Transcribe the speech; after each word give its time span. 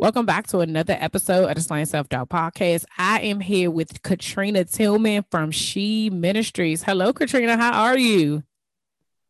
Welcome 0.00 0.24
back 0.24 0.46
to 0.46 0.60
another 0.60 0.96
episode 0.98 1.50
of 1.50 1.56
the 1.56 1.60
Slaying 1.60 1.84
Self 1.84 2.08
Doubt 2.08 2.30
Podcast. 2.30 2.86
I 2.96 3.20
am 3.20 3.38
here 3.38 3.70
with 3.70 4.02
Katrina 4.02 4.64
Tillman 4.64 5.26
from 5.30 5.50
She 5.50 6.08
Ministries. 6.08 6.82
Hello, 6.82 7.12
Katrina. 7.12 7.58
How 7.58 7.82
are 7.82 7.98
you? 7.98 8.42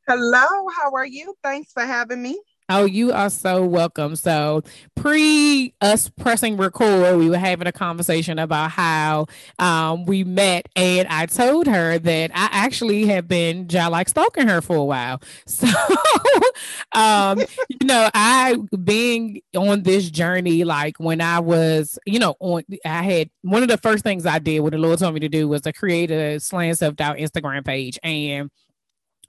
Hello. 0.07 0.47
How 0.77 0.93
are 0.95 1.05
you? 1.05 1.35
Thanks 1.43 1.73
for 1.73 1.83
having 1.83 2.23
me. 2.23 2.41
Oh, 2.73 2.85
you 2.85 3.11
are 3.11 3.31
so 3.31 3.65
welcome. 3.65 4.15
So, 4.15 4.63
pre 4.95 5.75
us 5.81 6.09
pressing 6.09 6.57
record, 6.57 7.19
we 7.19 7.29
were 7.29 7.37
having 7.37 7.67
a 7.67 7.73
conversation 7.73 8.39
about 8.39 8.71
how 8.71 9.27
um, 9.59 10.05
we 10.05 10.23
met, 10.23 10.69
and 10.77 11.09
I 11.09 11.27
told 11.27 11.67
her 11.67 11.99
that 11.99 12.31
I 12.33 12.49
actually 12.53 13.07
have 13.07 13.27
been 13.27 13.67
like 13.67 14.09
stalking 14.09 14.47
her 14.47 14.61
for 14.61 14.77
a 14.77 14.85
while. 14.85 15.21
So, 15.47 15.67
um, 16.93 17.41
you 17.69 17.87
know, 17.87 18.09
I 18.15 18.57
being 18.85 19.43
on 19.57 19.83
this 19.83 20.09
journey, 20.09 20.65
like 20.65 20.99
when 20.99 21.21
I 21.21 21.41
was, 21.41 21.99
you 22.07 22.19
know, 22.19 22.37
on, 22.39 22.63
I 22.85 23.03
had 23.03 23.31
one 23.43 23.63
of 23.63 23.69
the 23.69 23.79
first 23.79 24.05
things 24.05 24.27
I 24.27 24.39
did, 24.39 24.61
what 24.61 24.73
the 24.73 24.79
Lord 24.79 25.01
told 25.01 25.15
me 25.15 25.21
to 25.21 25.29
do 25.29 25.49
was 25.49 25.63
to 25.63 25.73
create 25.73 26.11
a 26.11 26.39
Slaying 26.39 26.75
Self 26.75 26.95
Doubt 26.95 27.17
Instagram 27.17 27.65
page, 27.65 27.99
and 28.05 28.51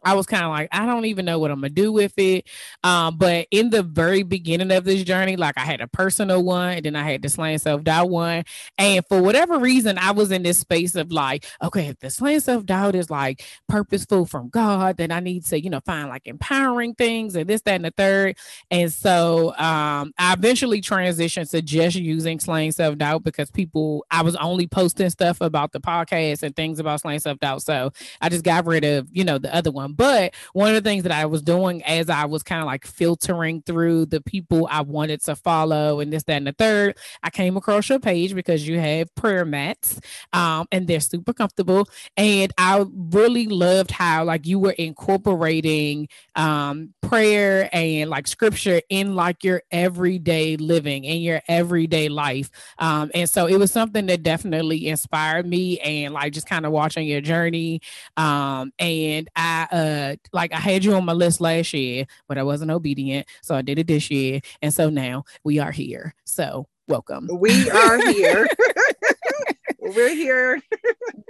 I 0.04 0.14
was 0.14 0.26
kind 0.26 0.44
of 0.44 0.50
like, 0.50 0.70
I 0.72 0.86
don't 0.86 1.06
even 1.06 1.26
know 1.26 1.40
what 1.40 1.52
I'm 1.52 1.62
gonna 1.62 1.70
do 1.70 1.92
with 1.92 2.14
it. 2.18 2.48
Um, 2.84 3.18
but 3.18 3.48
in 3.52 3.70
the 3.70 3.84
very 3.84 4.24
beginning 4.24 4.72
of 4.72 4.84
this 4.84 5.04
journey, 5.04 5.36
like 5.36 5.58
I 5.58 5.62
had 5.62 5.82
a 5.82 5.88
personal 5.88 6.44
one, 6.44 6.74
and 6.78 6.86
then 6.86 6.96
I 6.96 7.04
had 7.04 7.22
the 7.22 7.30
slaying 7.30 7.60
self 7.60 7.84
doubt 7.84 8.10
one. 8.10 8.44
And 8.78 9.06
for 9.08 9.22
whatever 9.22 9.60
reason, 9.60 9.98
I 9.98 10.12
was 10.12 10.32
in 10.32 10.44
this 10.44 10.60
space 10.60 10.96
of 10.96 11.12
like, 11.12 11.46
okay, 11.62 11.88
if 11.88 12.00
the 12.00 12.10
slaying 12.10 12.40
self 12.40 12.66
doubt 12.66 12.96
is 12.96 13.10
like 13.10 13.44
purposeful 13.68 14.26
from 14.26 14.50
God, 14.50 14.98
then 14.98 15.12
I 15.12 15.20
need 15.20 15.46
to, 15.46 15.62
you 15.62 15.70
know, 15.70 15.82
find 15.86 16.10
like 16.10 16.26
empowering 16.26 16.96
things 16.96 17.36
and 17.36 17.48
this, 17.48 17.62
that, 17.62 17.76
and 17.76 17.86
the 17.86 17.94
third. 17.96 18.38
And 18.70 18.92
so 18.92 19.50
um, 19.58 20.14
I 20.18 20.34
eventually 20.34 20.82
transitioned 20.82 21.50
to 21.52 21.62
just 21.62 21.96
using 21.96 22.40
slaying 22.40 22.72
self 22.72 22.98
doubt 22.98 23.24
because 23.24 23.52
people, 23.52 24.06
I 24.10 24.22
was 24.22 24.36
only 24.38 24.68
posting 24.68 25.10
stuff 25.10 25.42
about 25.42 25.72
the 25.72 25.80
podcast 25.80 26.44
and 26.44 26.56
things 26.56 26.80
about 26.80 27.02
slaying 27.02 27.20
self 27.20 27.40
doubt. 27.40 27.62
So 27.62 27.92
I 28.20 28.30
just 28.30 28.44
got 28.44 28.66
rid 28.66 28.84
of, 28.84 29.08
you 29.12 29.24
know, 29.24 29.38
the 29.38 29.54
other 29.54 29.72
one. 29.72 29.91
But 29.92 30.34
one 30.54 30.70
of 30.70 30.84
the 30.84 30.90
things 30.90 31.04
that 31.04 31.12
I 31.12 31.26
was 31.26 31.42
doing 31.42 31.84
as 31.84 32.10
I 32.10 32.26
was 32.26 32.44
kind 32.44 32.62
of 32.62 32.68
like 32.68 32.86
filtering 32.86 33.62
through 33.64 34.08
the 34.08 34.22
people 34.22 34.68
I 34.70 34.82
wanted 34.82 35.22
to 35.26 35.36
follow 35.36 36.00
and 36.00 36.12
this, 36.12 36.24
that, 36.24 36.38
and 36.38 36.48
the 36.48 36.54
third, 36.54 36.98
I 37.24 37.30
came 37.30 37.58
across 37.58 37.90
your 37.90 38.00
page 38.00 38.34
because 38.34 38.68
you 38.68 38.80
have 38.80 39.14
prayer 39.16 39.46
mats 39.46 40.00
um, 40.34 40.68
and 40.72 40.88
they're 40.88 41.00
super 41.00 41.34
comfortable. 41.34 41.88
And 42.18 42.52
I 42.58 42.86
really 42.94 43.48
loved 43.48 43.92
how 43.92 44.24
like 44.24 44.46
you 44.46 44.60
were 44.60 44.72
incorporating 44.72 46.08
um, 46.36 46.94
prayer 47.02 47.70
and 47.74 48.10
like 48.10 48.28
scripture 48.28 48.82
in 48.90 49.16
like 49.16 49.44
your 49.44 49.62
everyday 49.72 50.58
living 50.58 51.04
in 51.04 51.22
your 51.22 51.42
everyday 51.48 52.10
life. 52.10 52.50
Um, 52.80 53.12
and 53.14 53.30
so 53.30 53.48
it 53.48 53.58
was 53.58 53.72
something 53.72 54.06
that 54.08 54.24
definitely 54.24 54.88
inspired 54.88 55.46
me 55.46 55.80
and 55.80 56.14
like 56.14 56.34
just 56.34 56.48
kind 56.48 56.66
of 56.66 56.72
watching 56.72 57.08
your 57.08 57.22
journey. 57.22 57.82
Um, 58.18 58.72
and 58.80 59.30
I, 59.36 59.68
uh, 59.72 59.81
uh 59.82 60.16
like 60.34 60.54
I 60.54 60.60
had 60.60 60.84
you 60.84 60.94
on 60.94 61.06
my 61.06 61.14
list 61.14 61.42
last 61.42 61.74
year, 61.74 62.06
but 62.28 62.38
I 62.38 62.44
wasn't 62.44 62.72
obedient. 62.72 63.28
So 63.42 63.56
I 63.56 63.62
did 63.62 63.80
it 63.80 63.88
this 63.88 64.10
year. 64.12 64.42
And 64.62 64.74
so 64.74 64.90
now 64.90 65.24
we 65.44 65.60
are 65.60 65.72
here. 65.72 66.14
So 66.26 66.68
welcome. 66.88 67.28
We 67.32 67.70
are 67.70 68.12
here. 68.12 68.48
We're 69.80 70.14
here. 70.14 70.62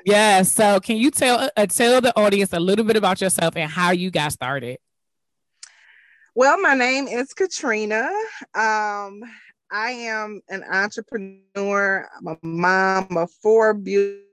yeah. 0.06 0.42
So 0.44 0.80
can 0.80 0.98
you 0.98 1.12
tell 1.12 1.50
uh, 1.56 1.66
tell 1.68 2.02
the 2.02 2.16
audience 2.20 2.54
a 2.54 2.60
little 2.60 2.86
bit 2.86 2.98
about 2.98 3.22
yourself 3.22 3.56
and 3.56 3.70
how 3.72 3.92
you 3.92 4.12
got 4.12 4.34
started? 4.34 4.78
Well, 6.36 6.60
my 6.62 6.76
name 6.76 7.08
is 7.08 7.34
Katrina. 7.34 8.10
Um, 8.54 9.22
I 9.72 9.92
am 9.92 10.42
an 10.50 10.64
entrepreneur. 10.64 12.08
I'm 12.18 12.28
a 12.28 12.38
mom 12.42 13.18
of 13.18 13.32
four 13.42 13.74
beautiful 13.74 14.26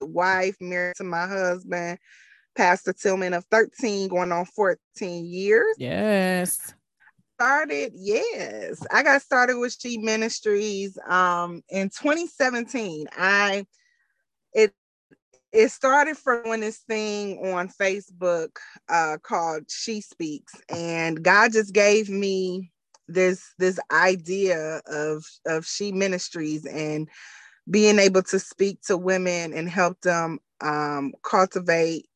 wife, 0.00 0.56
married 0.60 0.96
to 0.96 1.04
my 1.04 1.26
husband. 1.26 1.98
Pastor 2.56 2.92
Tillman 2.92 3.34
of 3.34 3.44
13 3.50 4.08
going 4.08 4.32
on 4.32 4.44
14 4.46 5.26
years. 5.26 5.76
Yes. 5.78 6.74
Started, 7.38 7.92
yes. 7.94 8.84
I 8.92 9.02
got 9.02 9.22
started 9.22 9.58
with 9.58 9.76
She 9.78 9.98
Ministries 9.98 10.96
um 11.08 11.62
in 11.68 11.88
2017. 11.88 13.06
I 13.12 13.66
it 14.52 14.72
it 15.52 15.68
started 15.70 16.16
from 16.16 16.48
when 16.48 16.60
this 16.60 16.78
thing 16.78 17.52
on 17.52 17.68
Facebook 17.68 18.50
uh 18.88 19.18
called 19.22 19.64
She 19.68 20.00
Speaks 20.00 20.54
and 20.68 21.22
God 21.22 21.52
just 21.52 21.72
gave 21.72 22.08
me 22.08 22.70
this 23.08 23.52
this 23.58 23.78
idea 23.90 24.80
of 24.86 25.24
of 25.46 25.66
She 25.66 25.92
Ministries 25.92 26.64
and 26.66 27.08
being 27.70 27.98
able 27.98 28.22
to 28.22 28.38
speak 28.38 28.80
to 28.82 28.96
women 28.96 29.52
and 29.54 29.68
help 29.68 30.00
them 30.02 30.38
um, 30.60 31.12
cultivate 31.22 32.06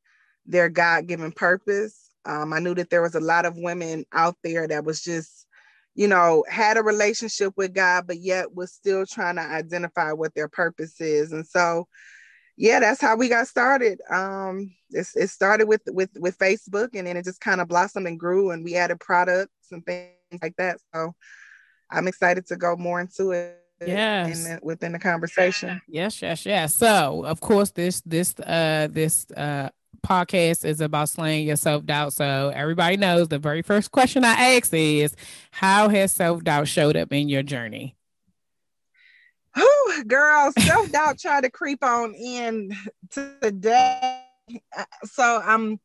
their 0.49 0.69
God 0.69 1.07
given 1.07 1.31
purpose. 1.31 2.11
Um, 2.25 2.53
I 2.53 2.59
knew 2.59 2.75
that 2.75 2.91
there 2.91 3.03
was 3.03 3.15
a 3.15 3.21
lot 3.21 3.47
of 3.47 3.57
women 3.57 4.05
out 4.13 4.37
there 4.43 4.67
that 4.67 4.85
was 4.85 5.03
just, 5.03 5.47
you 5.95 6.09
know, 6.09 6.45
had 6.49 6.77
a 6.77 6.83
relationship 6.83 7.53
with 7.57 7.75
God, 7.75 8.07
but 8.07 8.19
yet 8.19 8.55
was 8.55 8.73
still 8.73 9.07
trying 9.07 9.37
to 9.37 9.43
identify 9.43 10.13
what 10.13 10.35
their 10.35 10.49
purpose 10.49 11.01
is. 11.01 11.33
And 11.33 11.47
so, 11.47 11.87
yeah, 12.57 12.81
that's 12.81 13.01
how 13.01 13.17
we 13.17 13.29
got 13.29 13.47
started. 13.47 14.01
Um, 14.11 14.75
it 14.91 15.31
started 15.31 15.69
with 15.69 15.83
with 15.87 16.11
with 16.19 16.39
Facebook, 16.39 16.91
and 16.95 17.07
then 17.07 17.17
it 17.17 17.25
just 17.25 17.41
kind 17.41 17.61
of 17.61 17.69
blossomed 17.69 18.09
and 18.09 18.19
grew, 18.19 18.51
and 18.51 18.65
we 18.65 18.75
added 18.75 18.99
products 18.99 19.71
and 19.71 19.85
things 19.85 20.41
like 20.43 20.57
that. 20.57 20.79
So, 20.93 21.15
I'm 21.91 22.09
excited 22.09 22.47
to 22.47 22.57
go 22.57 22.75
more 22.75 23.01
into 23.01 23.31
it 23.31 23.59
yes 23.87 24.45
the, 24.45 24.59
within 24.63 24.93
the 24.93 24.99
conversation 24.99 25.81
yes 25.87 26.21
yes 26.21 26.45
yes 26.45 26.75
so 26.75 27.25
of 27.25 27.41
course 27.41 27.71
this 27.71 28.01
this 28.05 28.35
uh 28.41 28.89
this 28.91 29.27
uh 29.37 29.69
podcast 30.07 30.65
is 30.65 30.81
about 30.81 31.09
slaying 31.09 31.47
your 31.47 31.57
self 31.57 31.85
doubt. 31.85 32.13
So 32.13 32.53
everybody 32.55 32.97
knows 32.97 33.29
the 33.29 33.39
very 33.39 33.63
first 33.63 33.91
question 33.91 34.25
I 34.25 34.57
ask 34.57 34.73
is, 34.73 35.15
how 35.51 35.89
has 35.89 36.13
self 36.13 36.45
doubt 36.45 36.69
showed 36.69 36.97
up 36.97 37.13
in 37.13 37.29
your 37.29 37.43
journey? 37.43 37.97
Oh, 39.57 40.03
girl, 40.07 40.53
self 40.59 40.91
doubt 40.91 41.19
tried 41.21 41.43
to 41.43 41.51
creep 41.51 41.83
on 41.83 42.15
in 42.15 42.73
today. 43.11 44.23
So 45.05 45.43
I'm, 45.45 45.79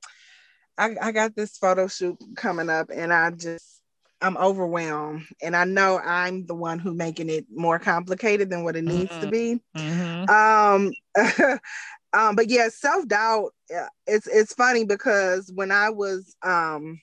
I, 0.77 0.95
I 1.01 1.11
got 1.11 1.35
this 1.35 1.57
photo 1.57 1.87
shoot 1.87 2.17
coming 2.35 2.69
up, 2.69 2.89
and 2.93 3.11
I 3.11 3.31
just 3.31 3.81
I'm 4.21 4.37
overwhelmed, 4.37 5.25
and 5.41 5.55
I 5.55 5.65
know 5.65 5.99
I'm 5.99 6.45
the 6.45 6.55
one 6.55 6.79
who 6.79 6.93
making 6.93 7.29
it 7.29 7.45
more 7.53 7.77
complicated 7.77 8.49
than 8.49 8.63
what 8.63 8.77
it 8.77 8.83
needs 8.83 9.11
mm-hmm. 9.11 9.21
to 9.21 9.27
be. 9.27 9.61
Mm-hmm. 9.75 10.29
Um, 10.29 11.59
um 12.13 12.35
but 12.35 12.49
yeah 12.49 12.69
self-doubt 12.69 13.51
it's 14.07 14.27
it's 14.27 14.53
funny 14.53 14.85
because 14.85 15.51
when 15.53 15.71
i 15.71 15.89
was 15.89 16.35
um 16.43 16.99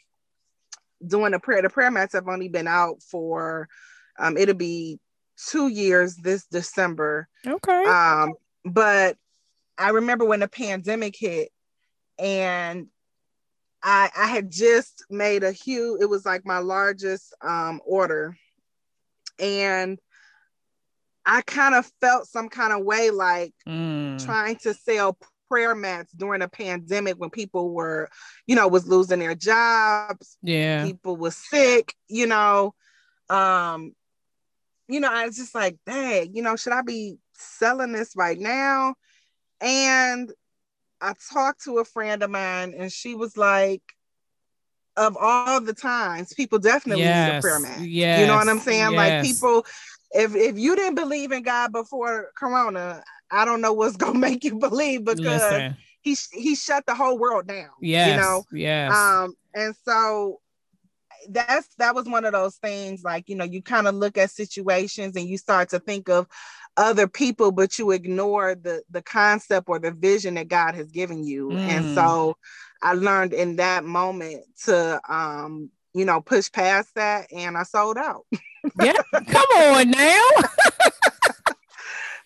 doing 1.06 1.34
a 1.34 1.40
prayer 1.40 1.62
the 1.62 1.70
prayer 1.70 1.90
mats 1.90 2.12
have 2.12 2.28
only 2.28 2.48
been 2.48 2.68
out 2.68 3.02
for 3.02 3.68
um 4.18 4.36
it'll 4.36 4.54
be 4.54 4.98
two 5.48 5.68
years 5.68 6.16
this 6.16 6.46
december. 6.46 7.26
Okay. 7.46 7.84
Um 7.84 8.34
but 8.64 9.16
i 9.78 9.90
remember 9.90 10.24
when 10.24 10.40
the 10.40 10.48
pandemic 10.48 11.16
hit 11.16 11.50
and 12.18 12.88
i 13.82 14.10
i 14.16 14.26
had 14.26 14.50
just 14.50 15.04
made 15.08 15.42
a 15.42 15.52
huge 15.52 16.02
it 16.02 16.06
was 16.06 16.26
like 16.26 16.44
my 16.44 16.58
largest 16.58 17.34
um 17.42 17.80
order. 17.86 18.36
And 19.38 19.98
I 21.30 21.42
kind 21.42 21.76
of 21.76 21.88
felt 22.00 22.26
some 22.26 22.48
kind 22.48 22.72
of 22.72 22.84
way 22.84 23.10
like 23.10 23.54
mm. 23.66 24.22
trying 24.24 24.56
to 24.56 24.74
sell 24.74 25.16
prayer 25.48 25.76
mats 25.76 26.10
during 26.10 26.42
a 26.42 26.48
pandemic 26.48 27.14
when 27.18 27.30
people 27.30 27.70
were, 27.70 28.08
you 28.48 28.56
know, 28.56 28.66
was 28.66 28.88
losing 28.88 29.20
their 29.20 29.36
jobs. 29.36 30.36
Yeah. 30.42 30.84
People 30.84 31.16
were 31.16 31.30
sick, 31.30 31.94
you 32.08 32.26
know. 32.26 32.74
Um, 33.28 33.94
you 34.88 34.98
know, 34.98 35.08
I 35.08 35.26
was 35.26 35.36
just 35.36 35.54
like, 35.54 35.76
dang, 35.86 36.34
you 36.34 36.42
know, 36.42 36.56
should 36.56 36.72
I 36.72 36.82
be 36.82 37.18
selling 37.34 37.92
this 37.92 38.16
right 38.16 38.38
now? 38.38 38.96
And 39.60 40.32
I 41.00 41.14
talked 41.32 41.62
to 41.62 41.78
a 41.78 41.84
friend 41.84 42.24
of 42.24 42.30
mine 42.30 42.74
and 42.76 42.90
she 42.90 43.14
was 43.14 43.36
like, 43.36 43.82
of 44.96 45.16
all 45.16 45.60
the 45.60 45.74
times, 45.74 46.34
people 46.34 46.58
definitely 46.58 47.04
yes. 47.04 47.30
need 47.30 47.38
a 47.38 47.40
prayer 47.40 47.60
mat. 47.60 47.80
Yeah. 47.82 48.20
You 48.20 48.26
know 48.26 48.34
what 48.34 48.48
I'm 48.48 48.58
saying? 48.58 48.94
Yes. 48.94 48.96
Like 48.96 49.22
people 49.22 49.64
if 50.12 50.34
if 50.34 50.58
you 50.58 50.76
didn't 50.76 50.96
believe 50.96 51.32
in 51.32 51.42
God 51.42 51.72
before 51.72 52.30
Corona, 52.36 53.02
I 53.30 53.44
don't 53.44 53.60
know 53.60 53.72
what's 53.72 53.96
gonna 53.98 54.18
make 54.18 54.44
you 54.44 54.58
believe 54.58 55.04
because 55.04 55.22
Listen. 55.22 55.76
he 56.00 56.16
he 56.32 56.54
shut 56.54 56.86
the 56.86 56.94
whole 56.94 57.18
world 57.18 57.46
down. 57.46 57.70
Yeah, 57.80 58.10
you 58.10 58.16
know. 58.16 58.44
Yeah. 58.52 59.22
Um, 59.22 59.34
and 59.54 59.74
so 59.84 60.40
that's 61.28 61.68
that 61.76 61.94
was 61.94 62.06
one 62.06 62.24
of 62.24 62.32
those 62.32 62.56
things 62.56 63.02
like 63.02 63.28
you 63.28 63.36
know 63.36 63.44
you 63.44 63.62
kind 63.62 63.86
of 63.86 63.94
look 63.94 64.16
at 64.16 64.30
situations 64.30 65.16
and 65.16 65.28
you 65.28 65.36
start 65.36 65.68
to 65.68 65.78
think 65.78 66.08
of 66.08 66.26
other 66.76 67.06
people 67.06 67.52
but 67.52 67.78
you 67.78 67.90
ignore 67.90 68.54
the 68.54 68.82
the 68.90 69.02
concept 69.02 69.68
or 69.68 69.78
the 69.78 69.90
vision 69.90 70.34
that 70.34 70.48
god 70.48 70.74
has 70.74 70.90
given 70.90 71.22
you 71.22 71.48
mm. 71.48 71.58
and 71.58 71.94
so 71.94 72.36
i 72.82 72.94
learned 72.94 73.32
in 73.34 73.56
that 73.56 73.84
moment 73.84 74.44
to 74.64 75.00
um 75.12 75.70
you 75.94 76.04
know 76.04 76.20
push 76.20 76.50
past 76.50 76.94
that 76.94 77.26
and 77.32 77.56
i 77.56 77.62
sold 77.62 77.96
out. 77.96 78.24
Yeah 78.80 78.92
come 79.12 79.46
on 79.56 79.90
now. 79.90 80.28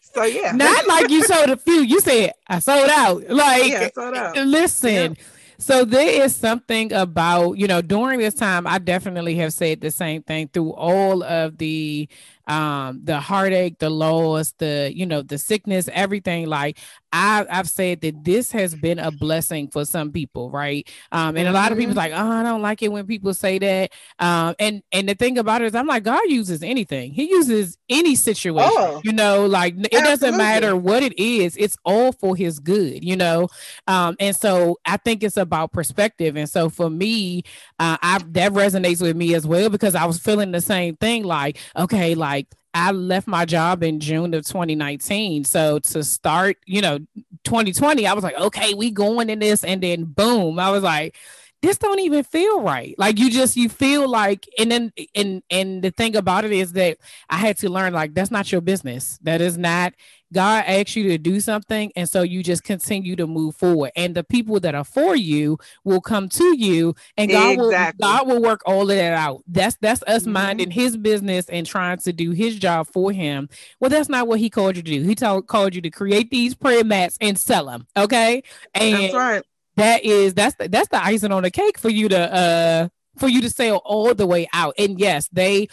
So 0.01 0.23
yeah. 0.23 0.53
Not 0.53 0.87
like 0.87 1.11
you 1.11 1.25
sold 1.25 1.51
a 1.51 1.57
few 1.57 1.83
you 1.83 2.01
said 2.01 2.33
i 2.47 2.59
sold 2.59 2.89
out. 2.91 3.29
Like 3.29 3.67
yeah, 3.67 3.89
sold 3.95 4.15
out. 4.15 4.37
listen 4.37 5.17
yeah. 5.17 5.25
so 5.59 5.85
there 5.85 6.23
is 6.25 6.37
something 6.37 6.93
about, 6.93 7.55
you 7.55 7.67
know, 7.67 7.83
during 7.83 8.21
this 8.21 8.35
time, 8.35 8.67
I 8.67 8.79
definitely 8.79 9.35
have 9.37 9.53
said 9.53 9.81
the 9.81 9.91
same 9.91 10.23
thing 10.23 10.49
through 10.49 10.73
all 10.73 11.23
of 11.25 11.59
the 11.59 12.09
um 12.47 13.01
the 13.05 13.21
heartache 13.21 13.79
the 13.79 13.91
loss 13.91 14.53
the 14.59 14.93
you 14.95 15.07
know 15.07 15.23
the 15.23 15.39
sickness 15.39 15.89
everything 15.93 16.47
like 16.47 16.79
I, 17.15 17.47
I've 17.49 17.69
said 17.69 18.01
that 18.01 18.25
this 18.25 18.51
has 18.51 18.75
been 18.75 18.99
a 18.99 19.13
blessing 19.13 19.69
for 19.69 19.85
some 19.85 20.11
people, 20.11 20.51
right? 20.51 20.89
Um, 21.13 21.37
and 21.37 21.47
a 21.47 21.53
lot 21.53 21.71
of 21.71 21.79
people 21.79 21.95
mm-hmm. 21.95 21.99
like, 21.99 22.13
oh, 22.13 22.29
I 22.29 22.43
don't 22.43 22.61
like 22.61 22.83
it 22.83 22.91
when 22.91 23.07
people 23.07 23.33
say 23.33 23.61
that. 23.61 23.93
Um, 24.19 24.57
and 24.59 24.83
and 24.91 25.09
the 25.09 25.15
thing 25.15 25.39
about 25.39 25.63
it 25.63 25.67
is, 25.67 25.77
I'm 25.77 25.87
like, 25.87 26.03
God 26.03 26.23
uses 26.27 26.65
anything. 26.65 27.13
He 27.13 27.31
uses 27.31 27.79
any 27.89 28.17
situation. 28.17 28.69
Oh, 28.75 29.01
you 29.05 29.13
know, 29.13 29.47
like 29.47 29.77
it 29.77 29.95
absolutely. 29.95 30.11
doesn't 30.11 30.37
matter 30.39 30.77
what 30.77 31.05
it 31.05 31.17
is. 31.17 31.57
It's 31.57 31.77
all 31.85 32.11
for 32.11 32.35
His 32.35 32.59
good. 32.59 33.05
You 33.05 33.15
know, 33.15 33.47
um, 33.87 34.17
and 34.19 34.35
so 34.35 34.79
I 34.85 34.97
think 34.97 35.23
it's 35.23 35.37
about 35.37 35.73
perspective. 35.73 36.35
And 36.35 36.51
so 36.51 36.69
for 36.69 36.91
me, 36.91 37.45
uh, 37.79 37.97
I 38.03 38.19
that 38.31 38.51
resonates 38.55 39.01
with 39.01 39.17
me 39.17 39.35
as 39.35 39.47
well 39.47 39.71
because 39.71 39.95
I 39.95 40.05
was 40.05 40.19
feeling 40.19 40.51
the 40.51 40.61
same 40.61 40.97
thing. 40.97 41.23
Like, 41.23 41.59
okay, 41.77 42.17
like 42.17 42.34
I 42.75 42.91
left 42.91 43.29
my 43.29 43.45
job 43.45 43.83
in 43.85 44.01
June 44.01 44.35
of 44.35 44.45
2019. 44.45 45.45
So 45.45 45.79
to 45.79 46.03
start, 46.03 46.57
you 46.67 46.81
know, 46.81 46.99
2020, 47.45 48.07
I 48.07 48.13
was 48.13 48.25
like, 48.25 48.37
okay, 48.37 48.75
we 48.75 48.91
going 48.91 49.31
in 49.31 49.39
this. 49.39 49.63
And 49.63 49.81
then 49.81 50.05
boom, 50.05 50.59
I 50.59 50.71
was 50.71 50.83
like, 50.83 51.17
this 51.63 51.79
don't 51.79 52.01
even 52.01 52.25
feel 52.25 52.61
right. 52.61 52.95
Like 52.99 53.19
you 53.19 53.31
just 53.31 53.57
you 53.57 53.71
feel 53.71 54.09
like 54.09 54.47
and 54.59 54.71
then 54.71 54.93
and 55.15 55.43
and 55.49 55.83
the 55.83 55.91
thing 55.91 56.15
about 56.15 56.45
it 56.45 56.53
is 56.53 56.73
that 56.75 56.99
I 57.31 57.37
had 57.37 57.57
to 57.59 57.71
learn 57.71 57.95
like 57.95 58.13
that's 58.13 58.31
not 58.31 58.53
your 58.53 58.61
business. 58.61 59.19
That 59.23 59.41
is 59.41 59.57
not 59.57 59.95
God 60.35 60.65
asks 60.67 60.97
you 60.97 61.05
to 61.09 61.19
do 61.19 61.41
something, 61.41 61.93
and 61.97 62.09
so 62.09 62.23
you 62.23 62.43
just 62.43 62.65
continue 62.65 63.17
to 63.17 63.27
move 63.27 63.57
forward. 63.57 63.93
And 63.97 64.15
the 64.15 64.25
people 64.25 64.61
that 64.61 64.75
are 64.75 64.85
for 64.85 65.17
you 65.17 65.59
will 65.85 66.01
come 66.01 66.29
to 66.31 66.59
you, 66.59 66.95
and 67.17 67.31
God 67.31 67.53
exactly. 67.53 68.07
will 68.07 68.15
God 68.15 68.29
will 68.29 68.43
work 68.43 68.63
all 68.67 68.83
of 68.83 68.89
that 68.89 69.15
out. 69.15 69.43
That's 69.47 69.77
that's 69.81 70.03
us 70.03 70.25
mm-hmm. 70.25 70.33
minding 70.33 70.71
His 70.71 70.97
business 70.97 71.49
and 71.49 71.67
trying 71.67 71.99
to 71.99 72.13
do 72.13 72.33
His 72.33 72.59
job 72.59 72.89
for 72.89 73.13
Him. 73.13 73.49
Well, 73.81 73.89
that's 73.91 74.09
not 74.09 74.29
what 74.29 74.41
He 74.41 74.51
called 74.51 74.77
you 74.77 74.83
to 74.83 74.91
do. 74.91 75.03
He 75.03 75.15
told 75.15 75.47
called 75.47 75.75
you 75.75 75.81
to 75.81 75.91
create 75.91 76.31
these 76.31 76.55
prayer 76.55 76.85
mats 76.85 77.17
and 77.21 77.39
sell 77.39 77.67
them. 77.67 77.87
Okay, 77.97 78.43
and 78.75 78.95
that's 78.95 79.15
right. 79.15 79.43
That 79.77 80.05
is 80.05 80.35
that's 80.35 80.57
the, 80.57 80.69
that's 80.69 80.89
the 80.89 81.03
icing 81.03 81.33
on 81.33 81.45
the 81.45 81.51
cake 81.51 81.79
for 81.79 81.89
you 81.89 82.09
to 82.09 82.35
uh 82.35 82.89
for 83.19 83.29
you 83.29 83.41
to 83.41 83.51
sail 83.51 83.81
all 83.85 84.15
the 84.15 84.27
way 84.27 84.49
out. 84.53 84.75
And 84.79 84.99
yes, 84.99 85.29
they 85.33 85.69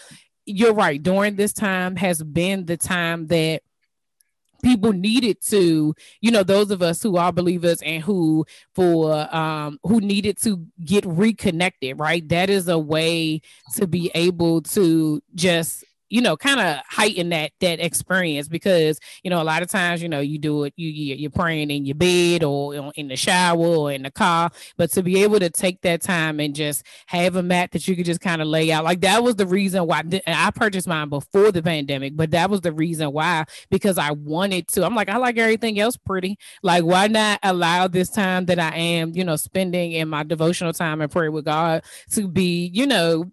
you're 0.45 0.73
right. 0.73 1.01
During 1.01 1.35
this 1.35 1.53
time 1.53 1.95
has 1.95 2.21
been 2.21 2.65
the 2.65 2.77
time 2.77 3.27
that 3.27 3.63
people 4.61 4.93
needed 4.93 5.41
to 5.41 5.93
you 6.21 6.31
know 6.31 6.43
those 6.43 6.71
of 6.71 6.81
us 6.81 7.01
who 7.01 7.17
are 7.17 7.31
believers 7.31 7.81
and 7.81 8.03
who 8.03 8.45
for 8.75 9.27
um 9.35 9.79
who 9.83 9.99
needed 9.99 10.41
to 10.41 10.65
get 10.85 11.05
reconnected 11.05 11.99
right? 11.99 12.27
That 12.29 12.49
is 12.49 12.67
a 12.67 12.79
way 12.79 13.41
to 13.73 13.87
be 13.87 14.11
able 14.15 14.61
to 14.63 15.21
just 15.35 15.83
you 16.11 16.21
know, 16.21 16.35
kind 16.35 16.59
of 16.59 16.77
heighten 16.87 17.29
that 17.29 17.51
that 17.61 17.79
experience 17.79 18.47
because 18.49 18.99
you 19.23 19.29
know 19.29 19.41
a 19.41 19.45
lot 19.45 19.63
of 19.63 19.69
times 19.69 20.03
you 20.03 20.09
know 20.09 20.19
you 20.19 20.37
do 20.37 20.65
it 20.65 20.73
you 20.75 20.89
you're 20.89 21.31
praying 21.31 21.71
in 21.71 21.85
your 21.85 21.95
bed 21.95 22.43
or 22.43 22.91
in 22.95 23.07
the 23.07 23.15
shower 23.15 23.57
or 23.57 23.91
in 23.91 24.03
the 24.03 24.11
car, 24.11 24.51
but 24.77 24.91
to 24.91 25.01
be 25.01 25.23
able 25.23 25.39
to 25.39 25.49
take 25.49 25.81
that 25.81 26.01
time 26.01 26.39
and 26.41 26.53
just 26.53 26.83
have 27.07 27.37
a 27.37 27.43
mat 27.43 27.71
that 27.71 27.87
you 27.87 27.95
could 27.95 28.05
just 28.05 28.19
kind 28.19 28.41
of 28.41 28.47
lay 28.49 28.71
out 28.71 28.83
like 28.83 28.99
that 29.01 29.23
was 29.23 29.35
the 29.35 29.47
reason 29.47 29.87
why 29.87 30.03
I 30.27 30.51
purchased 30.51 30.87
mine 30.87 31.07
before 31.07 31.51
the 31.51 31.63
pandemic, 31.63 32.17
but 32.17 32.31
that 32.31 32.49
was 32.49 32.61
the 32.61 32.73
reason 32.73 33.11
why 33.13 33.45
because 33.69 33.97
I 33.97 34.11
wanted 34.11 34.67
to. 34.69 34.85
I'm 34.85 34.95
like 34.95 35.09
I 35.09 35.15
like 35.15 35.37
everything 35.37 35.79
else 35.79 35.95
pretty. 35.95 36.37
Like 36.61 36.83
why 36.83 37.07
not 37.07 37.39
allow 37.41 37.87
this 37.87 38.09
time 38.09 38.45
that 38.47 38.59
I 38.59 38.75
am 38.75 39.15
you 39.15 39.23
know 39.23 39.37
spending 39.37 39.93
in 39.93 40.09
my 40.09 40.23
devotional 40.23 40.73
time 40.73 40.99
and 40.99 41.11
prayer 41.11 41.31
with 41.31 41.45
God 41.45 41.83
to 42.11 42.27
be 42.27 42.69
you 42.73 42.85
know 42.85 43.31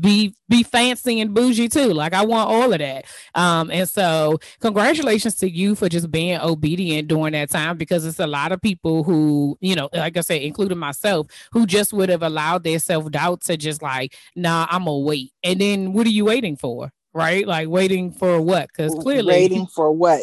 be 0.00 0.34
be 0.48 0.62
fancy 0.62 1.20
and 1.20 1.34
bougie 1.34 1.68
too. 1.68 1.92
Like 1.92 2.14
I 2.14 2.24
want 2.24 2.50
all 2.50 2.72
of 2.72 2.78
that. 2.78 3.04
Um, 3.34 3.70
and 3.70 3.88
so 3.88 4.38
congratulations 4.60 5.36
to 5.36 5.50
you 5.50 5.74
for 5.74 5.88
just 5.88 6.10
being 6.10 6.38
obedient 6.40 7.08
during 7.08 7.32
that 7.32 7.50
time 7.50 7.76
because 7.76 8.04
it's 8.04 8.18
a 8.18 8.26
lot 8.26 8.52
of 8.52 8.60
people 8.60 9.04
who, 9.04 9.56
you 9.60 9.74
know, 9.74 9.88
like 9.92 10.16
I 10.16 10.20
said, 10.20 10.42
including 10.42 10.78
myself, 10.78 11.26
who 11.52 11.66
just 11.66 11.92
would 11.92 12.08
have 12.08 12.22
allowed 12.22 12.64
their 12.64 12.78
self-doubt 12.78 13.42
to 13.42 13.56
just 13.56 13.82
like, 13.82 14.16
nah, 14.36 14.66
I'm 14.70 14.84
gonna 14.84 14.98
wait. 14.98 15.32
And 15.42 15.60
then 15.60 15.92
what 15.92 16.06
are 16.06 16.10
you 16.10 16.26
waiting 16.26 16.56
for? 16.56 16.90
Right? 17.14 17.46
Like 17.46 17.68
waiting 17.68 18.10
for 18.10 18.40
what? 18.40 18.68
Because 18.68 18.94
clearly 18.94 19.34
waiting 19.34 19.66
for 19.66 19.92
what? 19.92 20.22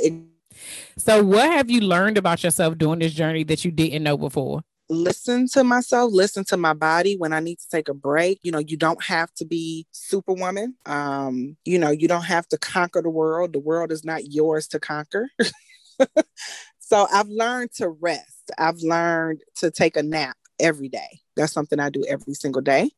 so 0.97 1.23
what 1.23 1.51
have 1.51 1.69
you 1.69 1.81
learned 1.81 2.17
about 2.17 2.43
yourself 2.43 2.77
during 2.77 2.99
this 2.99 3.13
journey 3.13 3.43
that 3.45 3.63
you 3.63 3.71
didn't 3.71 4.03
know 4.03 4.17
before? 4.17 4.61
Listen 4.89 5.47
to 5.49 5.63
myself, 5.63 6.11
listen 6.11 6.43
to 6.45 6.57
my 6.57 6.73
body 6.73 7.15
when 7.15 7.33
I 7.33 7.39
need 7.39 7.59
to 7.59 7.69
take 7.69 7.89
a 7.89 7.93
break. 7.93 8.39
You 8.43 8.51
know, 8.51 8.59
you 8.59 8.77
don't 8.77 9.03
have 9.03 9.31
to 9.35 9.45
be 9.45 9.85
superwoman. 9.91 10.75
Um, 10.85 11.57
you 11.65 11.77
know, 11.77 11.91
you 11.91 12.07
don't 12.07 12.25
have 12.25 12.47
to 12.49 12.57
conquer 12.57 13.01
the 13.01 13.09
world. 13.09 13.53
The 13.53 13.59
world 13.59 13.91
is 13.91 14.03
not 14.03 14.31
yours 14.31 14.67
to 14.69 14.79
conquer. 14.79 15.29
so 16.79 17.07
I've 17.11 17.29
learned 17.29 17.71
to 17.75 17.89
rest. 17.89 18.51
I've 18.57 18.79
learned 18.79 19.41
to 19.57 19.71
take 19.71 19.95
a 19.95 20.03
nap 20.03 20.37
every 20.59 20.89
day. 20.89 21.19
That's 21.35 21.53
something 21.53 21.79
I 21.79 21.89
do 21.89 22.03
every 22.07 22.33
single 22.33 22.61
day. 22.61 22.89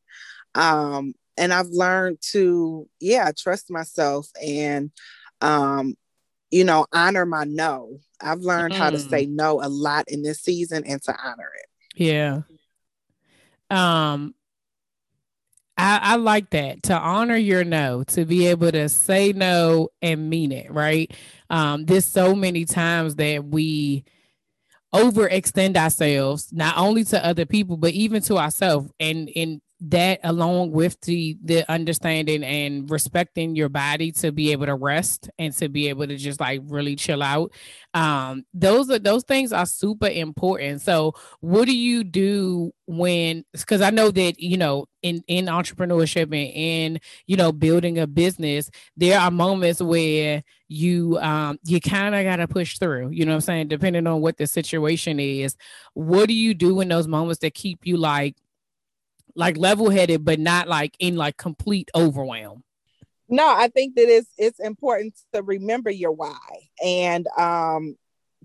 Um, 0.54 1.14
and 1.36 1.52
I've 1.52 1.68
learned 1.68 2.18
to, 2.32 2.88
yeah, 3.00 3.30
trust 3.36 3.70
myself 3.70 4.28
and 4.42 4.90
um, 5.40 5.94
you 6.50 6.64
know, 6.64 6.86
honor 6.92 7.26
my 7.26 7.44
no. 7.44 7.98
I've 8.20 8.40
learned 8.40 8.74
mm. 8.74 8.76
how 8.76 8.90
to 8.90 8.98
mm. 8.98 9.10
say 9.10 9.26
no 9.26 9.60
a 9.62 9.68
lot 9.68 10.04
in 10.08 10.22
this 10.22 10.40
season 10.40 10.84
and 10.86 11.02
to 11.02 11.16
honor 11.18 11.50
it. 11.58 11.66
Yeah. 11.94 12.42
Um 13.70 14.34
I, 15.76 16.00
I 16.02 16.16
like 16.16 16.50
that 16.50 16.82
to 16.84 16.98
honor 16.98 17.36
your 17.36 17.64
no, 17.64 18.04
to 18.08 18.24
be 18.26 18.46
able 18.48 18.70
to 18.72 18.88
say 18.88 19.32
no 19.32 19.88
and 20.02 20.28
mean 20.28 20.52
it, 20.52 20.70
right? 20.70 21.10
Um, 21.48 21.86
there's 21.86 22.04
so 22.04 22.34
many 22.34 22.66
times 22.66 23.16
that 23.16 23.44
we 23.44 24.04
overextend 24.94 25.76
ourselves, 25.76 26.52
not 26.52 26.76
only 26.78 27.04
to 27.04 27.24
other 27.24 27.46
people, 27.46 27.76
but 27.76 27.92
even 27.92 28.22
to 28.22 28.38
ourselves. 28.38 28.90
And 29.00 29.30
and 29.34 29.60
that 29.84 30.20
along 30.22 30.70
with 30.70 31.00
the 31.02 31.36
the 31.42 31.70
understanding 31.70 32.44
and 32.44 32.88
respecting 32.88 33.56
your 33.56 33.68
body 33.68 34.12
to 34.12 34.30
be 34.30 34.52
able 34.52 34.66
to 34.66 34.76
rest 34.76 35.28
and 35.38 35.52
to 35.54 35.68
be 35.68 35.88
able 35.88 36.06
to 36.06 36.16
just 36.16 36.38
like 36.40 36.60
really 36.66 36.94
chill 36.94 37.22
out. 37.22 37.52
Um 37.92 38.44
those 38.54 38.90
are 38.90 39.00
those 39.00 39.24
things 39.24 39.52
are 39.52 39.66
super 39.66 40.06
important. 40.06 40.82
So 40.82 41.14
what 41.40 41.66
do 41.66 41.76
you 41.76 42.04
do 42.04 42.72
when 42.86 43.44
because 43.52 43.80
i 43.80 43.90
know 43.90 44.10
that 44.10 44.38
you 44.38 44.56
know 44.56 44.84
in 45.02 45.22
in 45.28 45.46
entrepreneurship 45.46 46.24
and 46.24 46.34
in 46.34 47.00
you 47.26 47.36
know 47.36 47.52
building 47.52 47.98
a 47.98 48.06
business 48.06 48.68
there 48.96 49.18
are 49.18 49.30
moments 49.30 49.80
where 49.80 50.42
you 50.68 51.16
um 51.20 51.58
you 51.64 51.80
kind 51.80 52.14
of 52.14 52.24
got 52.24 52.36
to 52.36 52.48
push 52.48 52.78
through 52.78 53.08
you 53.10 53.24
know 53.24 53.32
what 53.32 53.36
i'm 53.36 53.40
saying? 53.40 53.68
Depending 53.68 54.06
on 54.06 54.20
what 54.20 54.36
the 54.36 54.46
situation 54.46 55.20
is. 55.20 55.56
What 55.94 56.28
do 56.28 56.34
you 56.34 56.54
do 56.54 56.80
in 56.80 56.88
those 56.88 57.06
moments 57.08 57.40
that 57.40 57.54
keep 57.54 57.80
you 57.86 57.96
like 57.96 58.36
like 59.34 59.56
level 59.56 59.90
headed, 59.90 60.24
but 60.24 60.38
not 60.38 60.68
like 60.68 60.94
in 60.98 61.16
like 61.16 61.36
complete 61.36 61.90
overwhelm. 61.94 62.64
No, 63.28 63.48
I 63.48 63.68
think 63.68 63.94
that 63.96 64.08
it's 64.08 64.28
it's 64.36 64.60
important 64.60 65.14
to 65.32 65.42
remember 65.42 65.90
your 65.90 66.12
why 66.12 66.38
and 66.84 67.26
um 67.38 67.96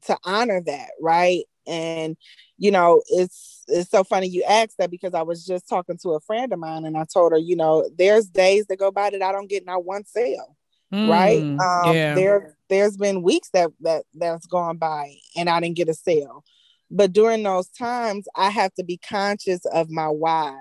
to 0.06 0.18
honor 0.24 0.62
that, 0.62 0.92
right? 1.02 1.44
And 1.66 2.16
you 2.58 2.72
know, 2.72 3.02
it's 3.10 3.66
it's 3.68 3.92
so 3.92 4.04
funny 4.04 4.28
you 4.28 4.44
asked 4.44 4.78
that 4.78 4.90
because 4.90 5.14
I 5.14 5.24
was 5.24 5.46
just 5.46 5.68
talking 5.68 5.98
to 6.04 6.12
a 6.12 6.22
friend 6.22 6.54
of 6.54 6.60
mine 6.60 6.86
and 6.86 6.98
I 6.98 7.06
told 7.12 7.34
her, 7.34 7.38
you 7.38 7.58
know, 7.58 7.90
there's 7.98 8.28
days 8.28 8.68
that 8.68 8.80
go 8.80 8.92
by 8.92 9.10
that 9.10 9.22
I 9.22 9.32
don't 9.32 9.50
get 9.50 9.66
not 9.66 9.84
one 9.84 10.06
sale. 10.06 10.56
Mm, 10.94 11.10
right. 11.10 11.38
Um 11.38 11.94
yeah. 11.94 12.16
there 12.16 12.56
there's 12.70 12.96
been 12.96 13.24
weeks 13.24 13.50
that 13.50 13.72
that 13.82 14.06
that's 14.14 14.46
gone 14.46 14.78
by 14.78 15.16
and 15.36 15.50
I 15.50 15.60
didn't 15.60 15.76
get 15.76 15.90
a 15.90 15.94
sale. 15.94 16.46
But 16.90 17.14
during 17.14 17.44
those 17.44 17.68
times, 17.70 18.28
I 18.36 18.50
have 18.50 18.74
to 18.76 18.84
be 18.84 18.98
conscious 18.98 19.66
of 19.66 19.90
my 19.90 20.08
why, 20.08 20.58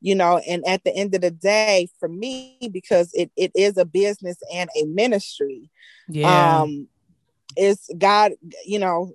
you 0.00 0.14
know, 0.14 0.38
and 0.48 0.64
at 0.66 0.84
the 0.84 0.94
end 0.94 1.14
of 1.14 1.20
the 1.22 1.30
day, 1.30 1.88
for 1.98 2.08
me, 2.08 2.56
because 2.72 3.10
it, 3.14 3.30
it 3.36 3.52
is 3.54 3.76
a 3.76 3.84
business 3.84 4.36
and 4.52 4.70
a 4.80 4.84
ministry. 4.86 5.70
Yeah. 6.08 6.62
Um, 6.62 6.88
it's 7.56 7.88
God, 7.98 8.32
you 8.64 8.78
know, 8.78 9.12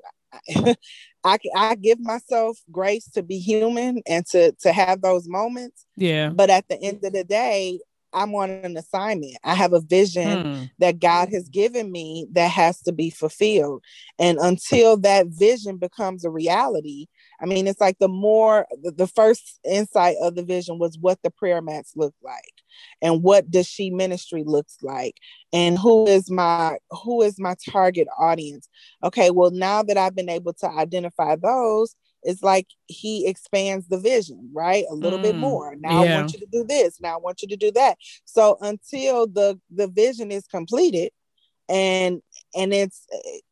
I 1.24 1.38
I 1.56 1.75
give 1.75 2.00
myself 2.00 2.60
grace 2.72 3.10
to 3.12 3.24
be 3.24 3.39
human 3.39 4.01
and 4.08 4.25
to 4.28 4.54
to 4.62 4.72
have 4.72 5.01
those 5.01 5.28
moments. 5.28 5.86
Yeah. 5.96 6.30
But 6.30 6.50
at 6.50 6.68
the 6.70 6.82
end 6.82 7.04
of 7.04 7.13
the 7.13 7.24
day, 7.24 7.80
I'm 8.13 8.34
on 8.36 8.50
an 8.50 8.78
assignment. 8.78 9.38
I 9.44 9.54
have 9.56 9.74
a 9.74 9.82
vision 9.82 10.42
hmm. 10.42 10.63
that 10.80 11.00
God 11.00 11.30
has 11.30 11.50
given 11.50 11.92
me 11.92 12.28
that 12.32 12.50
has 12.51 12.82
to 12.82 12.92
be 12.92 13.10
fulfilled. 13.10 13.84
And 14.18 14.38
until 14.39 14.98
that 14.98 15.28
vision 15.28 15.78
becomes 15.78 16.25
a 16.25 16.30
reality, 16.30 17.08
I 17.42 17.46
mean, 17.46 17.68
it's 17.68 17.82
like 17.82 17.98
the 18.00 18.08
more 18.08 18.68
the, 18.84 18.92
the 18.92 19.08
first 19.08 19.60
insight 19.63 20.16
of 20.22 20.36
the 20.36 20.44
vision 20.44 20.80
was 20.80 20.98
what 21.00 21.20
the 21.24 21.30
prayer 21.30 21.62
mats 21.62 21.94
look 21.96 22.16
like 22.24 22.63
and 23.01 23.24
what 23.24 23.50
does 23.50 23.68
she 23.68 23.89
ministry 23.89 24.44
looks 24.46 24.78
like 24.82 25.16
and 25.54 25.78
who 25.78 26.08
is 26.08 26.30
my 26.30 26.78
who 26.92 27.22
is 27.22 27.39
my 27.39 27.56
target 27.70 28.08
audience. 28.18 28.68
Okay, 29.04 29.32
well, 29.32 29.51
now 29.51 29.84
that 29.84 29.98
I've 29.98 30.16
been 30.16 30.30
able 30.30 30.54
to 30.54 30.70
identify 30.70 31.36
those, 31.36 31.96
it's 32.24 32.44
like 32.44 32.68
he 32.88 33.28
expands 33.28 33.88
the 33.88 34.00
vision 34.00 34.50
right? 34.54 34.86
A 34.90 34.96
little 34.96 35.20
mm, 35.20 35.24
bit 35.24 35.36
more. 35.36 35.76
Now 35.76 36.04
yeah. 36.04 36.18
i 36.18 36.20
want 36.20 36.34
you 36.34 36.40
to 36.40 36.48
do 36.52 36.64
this. 36.64 37.00
Now 37.02 37.16
i 37.16 37.18
want 37.18 37.42
you 37.42 37.48
to 37.50 37.58
do 37.58 37.72
that. 37.72 37.98
So 38.26 38.58
until 38.62 39.28
the 39.28 39.60
the 39.74 39.88
vision 39.88 40.32
is 40.32 40.46
completed 40.48 41.12
and 41.68 42.22
and 42.56 42.74
it's 42.74 43.06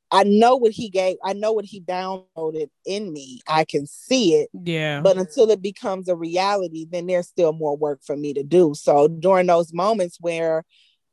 i 0.10 0.24
know 0.24 0.56
what 0.56 0.72
he 0.72 0.90
gave 0.90 1.18
i 1.24 1.34
know 1.34 1.52
what 1.52 1.66
he 1.66 1.82
downloaded 1.82 2.70
in 2.86 3.12
me. 3.14 3.42
I 3.48 3.64
can 3.64 3.86
see 3.86 4.34
it. 4.36 4.50
Yeah. 4.54 5.02
But 5.02 5.18
until 5.18 5.50
it 5.52 5.62
becomes 5.62 6.10
a 6.10 6.16
reality 6.16 6.86
then 6.90 7.08
there's 7.08 7.28
still 7.28 7.54
more 7.54 7.78
work 7.78 8.02
for 8.04 8.18
me 8.18 8.34
to 8.34 8.44
do. 8.44 8.74
So 8.76 9.08
during 9.08 9.48
those 9.48 9.74
moments 9.74 10.18
where 10.20 10.64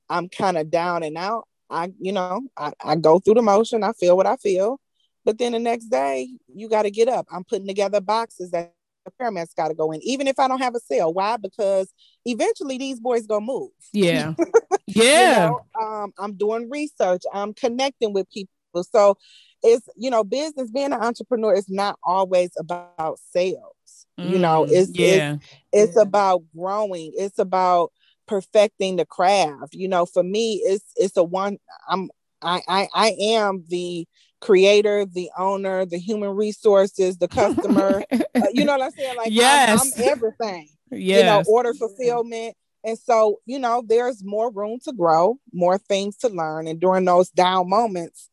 i'm 0.08 0.28
kind 0.28 0.58
of 0.58 0.70
down 0.70 1.02
and 1.02 1.16
out 1.16 1.48
i 1.70 1.90
you 1.98 2.12
know 2.12 2.42
I, 2.58 2.72
I 2.82 2.96
go 2.96 3.18
through 3.18 3.34
the 3.34 3.42
motion. 3.42 3.84
I 3.84 3.92
feel 3.92 4.16
what 4.16 4.26
i 4.26 4.36
feel 4.36 4.80
but 5.24 5.38
then 5.38 5.52
the 5.52 5.58
next 5.58 5.86
day, 5.86 6.28
you 6.54 6.68
got 6.68 6.82
to 6.82 6.90
get 6.90 7.08
up. 7.08 7.26
I'm 7.30 7.44
putting 7.44 7.66
together 7.66 8.00
boxes 8.00 8.50
that 8.50 8.74
the 9.04 9.10
prayer 9.10 9.30
mats 9.30 9.54
got 9.54 9.68
to 9.68 9.74
go 9.74 9.92
in, 9.92 10.02
even 10.02 10.26
if 10.26 10.38
I 10.38 10.48
don't 10.48 10.60
have 10.60 10.74
a 10.74 10.80
sale. 10.80 11.12
Why? 11.12 11.36
Because 11.36 11.92
eventually 12.24 12.78
these 12.78 13.00
boys 13.00 13.26
gonna 13.26 13.44
move. 13.44 13.70
Yeah, 13.92 14.34
yeah. 14.86 15.20
you 15.20 15.36
know, 15.36 15.60
um, 15.80 16.12
I'm 16.18 16.34
doing 16.34 16.70
research. 16.70 17.22
I'm 17.32 17.54
connecting 17.54 18.12
with 18.12 18.30
people. 18.30 18.50
So 18.82 19.16
it's 19.62 19.88
you 19.96 20.10
know, 20.10 20.24
business 20.24 20.70
being 20.70 20.92
an 20.92 21.00
entrepreneur 21.00 21.54
is 21.54 21.68
not 21.68 21.98
always 22.02 22.50
about 22.58 23.18
sales. 23.32 24.06
Mm, 24.18 24.30
you 24.30 24.38
know, 24.38 24.64
mm, 24.64 24.72
it's 24.72 24.90
yeah, 24.98 25.34
it's, 25.34 25.46
it's 25.72 25.96
yeah. 25.96 26.02
about 26.02 26.42
growing. 26.56 27.12
It's 27.16 27.38
about 27.38 27.92
perfecting 28.26 28.96
the 28.96 29.06
craft. 29.06 29.74
You 29.74 29.88
know, 29.88 30.06
for 30.06 30.22
me, 30.22 30.62
it's 30.64 30.84
it's 30.96 31.16
a 31.16 31.24
one. 31.24 31.58
I'm 31.88 32.10
I 32.42 32.62
I, 32.68 32.88
I 32.94 33.16
am 33.20 33.64
the 33.68 34.06
creator, 34.44 35.06
the 35.06 35.30
owner, 35.38 35.86
the 35.86 35.98
human 35.98 36.30
resources, 36.30 37.16
the 37.16 37.28
customer. 37.28 38.04
uh, 38.12 38.18
you 38.52 38.64
know 38.64 38.72
what 38.72 38.82
I'm 38.82 38.90
saying? 38.90 39.16
Like, 39.16 39.28
yes. 39.30 39.80
I'm, 39.80 40.02
I'm 40.02 40.08
everything. 40.10 40.68
Yeah. 40.90 41.16
You 41.16 41.24
know, 41.24 41.42
order 41.48 41.72
fulfillment. 41.72 42.54
And 42.84 42.98
so, 42.98 43.40
you 43.46 43.58
know, 43.58 43.82
there's 43.86 44.22
more 44.22 44.52
room 44.52 44.78
to 44.84 44.92
grow, 44.92 45.38
more 45.52 45.78
things 45.78 46.18
to 46.18 46.28
learn. 46.28 46.68
And 46.68 46.78
during 46.78 47.06
those 47.06 47.30
down 47.30 47.70
moments, 47.70 48.28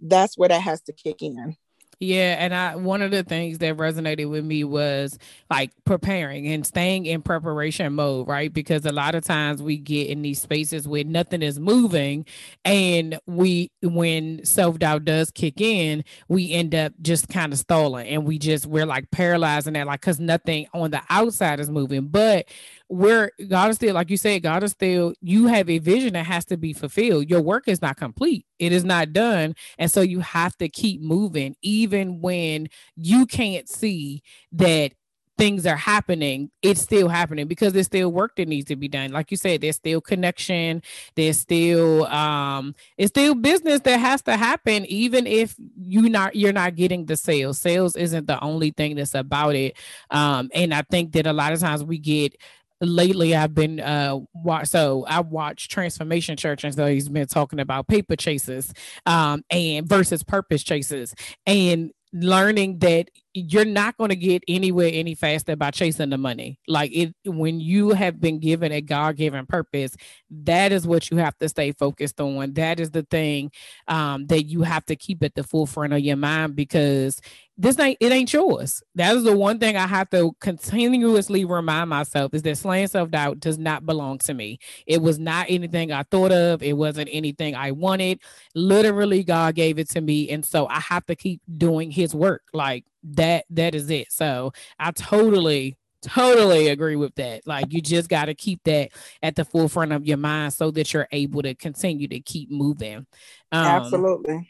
that's 0.00 0.38
where 0.38 0.48
that 0.48 0.62
has 0.62 0.80
to 0.82 0.92
kick 0.92 1.20
in. 1.20 1.56
Yeah, 1.98 2.36
and 2.38 2.54
I 2.54 2.76
one 2.76 3.00
of 3.00 3.10
the 3.10 3.22
things 3.22 3.56
that 3.58 3.78
resonated 3.78 4.28
with 4.28 4.44
me 4.44 4.64
was 4.64 5.18
like 5.48 5.70
preparing 5.86 6.46
and 6.48 6.66
staying 6.66 7.06
in 7.06 7.22
preparation 7.22 7.94
mode, 7.94 8.28
right? 8.28 8.52
Because 8.52 8.84
a 8.84 8.92
lot 8.92 9.14
of 9.14 9.24
times 9.24 9.62
we 9.62 9.78
get 9.78 10.08
in 10.08 10.20
these 10.20 10.42
spaces 10.42 10.86
where 10.86 11.04
nothing 11.04 11.40
is 11.40 11.58
moving 11.58 12.26
and 12.66 13.18
we 13.26 13.70
when 13.82 14.44
self-doubt 14.44 15.06
does 15.06 15.30
kick 15.30 15.58
in, 15.58 16.04
we 16.28 16.52
end 16.52 16.74
up 16.74 16.92
just 17.00 17.28
kind 17.30 17.54
of 17.54 17.58
stalling 17.58 18.06
and 18.08 18.26
we 18.26 18.38
just 18.38 18.66
we're 18.66 18.84
like 18.84 19.10
paralyzing 19.10 19.72
that 19.72 19.86
like 19.86 20.02
cuz 20.02 20.20
nothing 20.20 20.66
on 20.74 20.90
the 20.90 21.00
outside 21.08 21.60
is 21.60 21.70
moving. 21.70 22.08
But 22.08 22.46
where 22.88 23.30
God 23.48 23.70
is 23.70 23.76
still, 23.76 23.94
like 23.94 24.10
you 24.10 24.16
said, 24.16 24.42
God 24.42 24.62
is 24.62 24.72
still, 24.72 25.12
you 25.20 25.46
have 25.46 25.68
a 25.68 25.78
vision 25.78 26.12
that 26.12 26.26
has 26.26 26.44
to 26.46 26.56
be 26.56 26.72
fulfilled. 26.72 27.28
Your 27.28 27.40
work 27.40 27.66
is 27.68 27.82
not 27.82 27.96
complete, 27.96 28.46
it 28.58 28.72
is 28.72 28.84
not 28.84 29.12
done. 29.12 29.54
And 29.78 29.90
so 29.90 30.00
you 30.02 30.20
have 30.20 30.56
to 30.58 30.68
keep 30.68 31.00
moving, 31.00 31.56
even 31.62 31.85
when 32.20 32.68
you 32.96 33.26
can't 33.26 33.68
see 33.68 34.22
that 34.52 34.92
things 35.38 35.66
are 35.66 35.76
happening, 35.76 36.50
it's 36.62 36.80
still 36.80 37.08
happening 37.08 37.46
because 37.46 37.72
there's 37.72 37.86
still 37.86 38.10
work 38.10 38.36
that 38.36 38.48
needs 38.48 38.66
to 38.66 38.76
be 38.76 38.88
done. 38.88 39.12
Like 39.12 39.30
you 39.30 39.36
said, 39.36 39.60
there's 39.60 39.76
still 39.76 40.00
connection, 40.00 40.82
there's 41.14 41.38
still 41.38 42.06
um 42.06 42.74
it's 42.96 43.10
still 43.10 43.34
business 43.34 43.80
that 43.80 43.98
has 43.98 44.22
to 44.22 44.36
happen, 44.36 44.86
even 44.86 45.26
if 45.26 45.54
you 45.76 46.08
not 46.08 46.34
you're 46.36 46.52
not 46.52 46.74
getting 46.74 47.06
the 47.06 47.16
sales. 47.16 47.58
Sales 47.58 47.96
isn't 47.96 48.26
the 48.26 48.42
only 48.42 48.70
thing 48.70 48.96
that's 48.96 49.14
about 49.14 49.54
it. 49.54 49.76
Um, 50.10 50.50
and 50.54 50.72
I 50.72 50.82
think 50.82 51.12
that 51.12 51.26
a 51.26 51.32
lot 51.32 51.52
of 51.52 51.60
times 51.60 51.84
we 51.84 51.98
get 51.98 52.36
lately 52.80 53.34
I've 53.34 53.54
been 53.54 53.80
uh 53.80 54.18
watch 54.34 54.68
so 54.68 55.04
I 55.08 55.20
watched 55.20 55.70
Transformation 55.70 56.36
Church 56.36 56.64
and 56.64 56.74
so 56.74 56.86
he's 56.86 57.08
been 57.08 57.26
talking 57.26 57.60
about 57.60 57.88
paper 57.88 58.16
chases 58.16 58.72
um 59.06 59.42
and 59.50 59.88
versus 59.88 60.22
purpose 60.22 60.62
chases 60.62 61.14
and 61.46 61.90
learning 62.12 62.78
that 62.80 63.10
you're 63.36 63.64
not 63.64 63.96
going 63.98 64.08
to 64.08 64.16
get 64.16 64.42
anywhere 64.48 64.90
any 64.92 65.14
faster 65.14 65.54
by 65.56 65.70
chasing 65.70 66.10
the 66.10 66.16
money 66.18 66.58
like 66.66 66.90
it 66.94 67.14
when 67.26 67.60
you 67.60 67.90
have 67.90 68.20
been 68.20 68.38
given 68.38 68.72
a 68.72 68.80
god-given 68.80 69.46
purpose 69.46 69.94
that 70.30 70.72
is 70.72 70.86
what 70.86 71.10
you 71.10 71.18
have 71.18 71.36
to 71.36 71.48
stay 71.48 71.70
focused 71.72 72.20
on 72.20 72.54
that 72.54 72.80
is 72.80 72.90
the 72.90 73.02
thing 73.02 73.50
um, 73.88 74.26
that 74.26 74.44
you 74.44 74.62
have 74.62 74.84
to 74.86 74.96
keep 74.96 75.22
at 75.22 75.34
the 75.34 75.42
forefront 75.42 75.92
of 75.92 76.00
your 76.00 76.16
mind 76.16 76.56
because 76.56 77.20
this 77.58 77.78
ain't 77.78 77.96
it 78.00 78.12
ain't 78.12 78.32
yours. 78.32 78.82
That 78.94 79.16
is 79.16 79.24
the 79.24 79.36
one 79.36 79.58
thing 79.58 79.76
I 79.76 79.86
have 79.86 80.10
to 80.10 80.32
continuously 80.40 81.44
remind 81.44 81.88
myself 81.88 82.34
is 82.34 82.42
that 82.42 82.58
slaying 82.58 82.88
self-doubt 82.88 83.40
does 83.40 83.58
not 83.58 83.86
belong 83.86 84.18
to 84.18 84.34
me. 84.34 84.58
It 84.86 85.00
was 85.00 85.18
not 85.18 85.46
anything 85.48 85.90
I 85.90 86.02
thought 86.02 86.32
of, 86.32 86.62
it 86.62 86.74
wasn't 86.74 87.08
anything 87.12 87.54
I 87.54 87.70
wanted. 87.70 88.20
Literally, 88.54 89.24
God 89.24 89.54
gave 89.54 89.78
it 89.78 89.88
to 89.90 90.00
me. 90.00 90.28
And 90.28 90.44
so 90.44 90.66
I 90.66 90.80
have 90.80 91.06
to 91.06 91.16
keep 91.16 91.40
doing 91.56 91.90
his 91.90 92.14
work. 92.14 92.42
Like 92.52 92.84
that, 93.14 93.44
that 93.50 93.74
is 93.74 93.90
it. 93.90 94.12
So 94.12 94.52
I 94.78 94.90
totally 94.90 95.76
totally 96.02 96.68
agree 96.68 96.96
with 96.96 97.14
that. 97.16 97.46
Like 97.46 97.72
you 97.72 97.80
just 97.80 98.08
got 98.08 98.26
to 98.26 98.34
keep 98.34 98.62
that 98.64 98.90
at 99.22 99.34
the 99.34 99.44
forefront 99.44 99.92
of 99.92 100.06
your 100.06 100.18
mind 100.18 100.52
so 100.52 100.70
that 100.72 100.92
you're 100.92 101.08
able 101.10 101.42
to 101.42 101.54
continue 101.54 102.08
to 102.08 102.20
keep 102.20 102.50
moving. 102.50 103.06
Um, 103.52 103.66
Absolutely. 103.66 104.48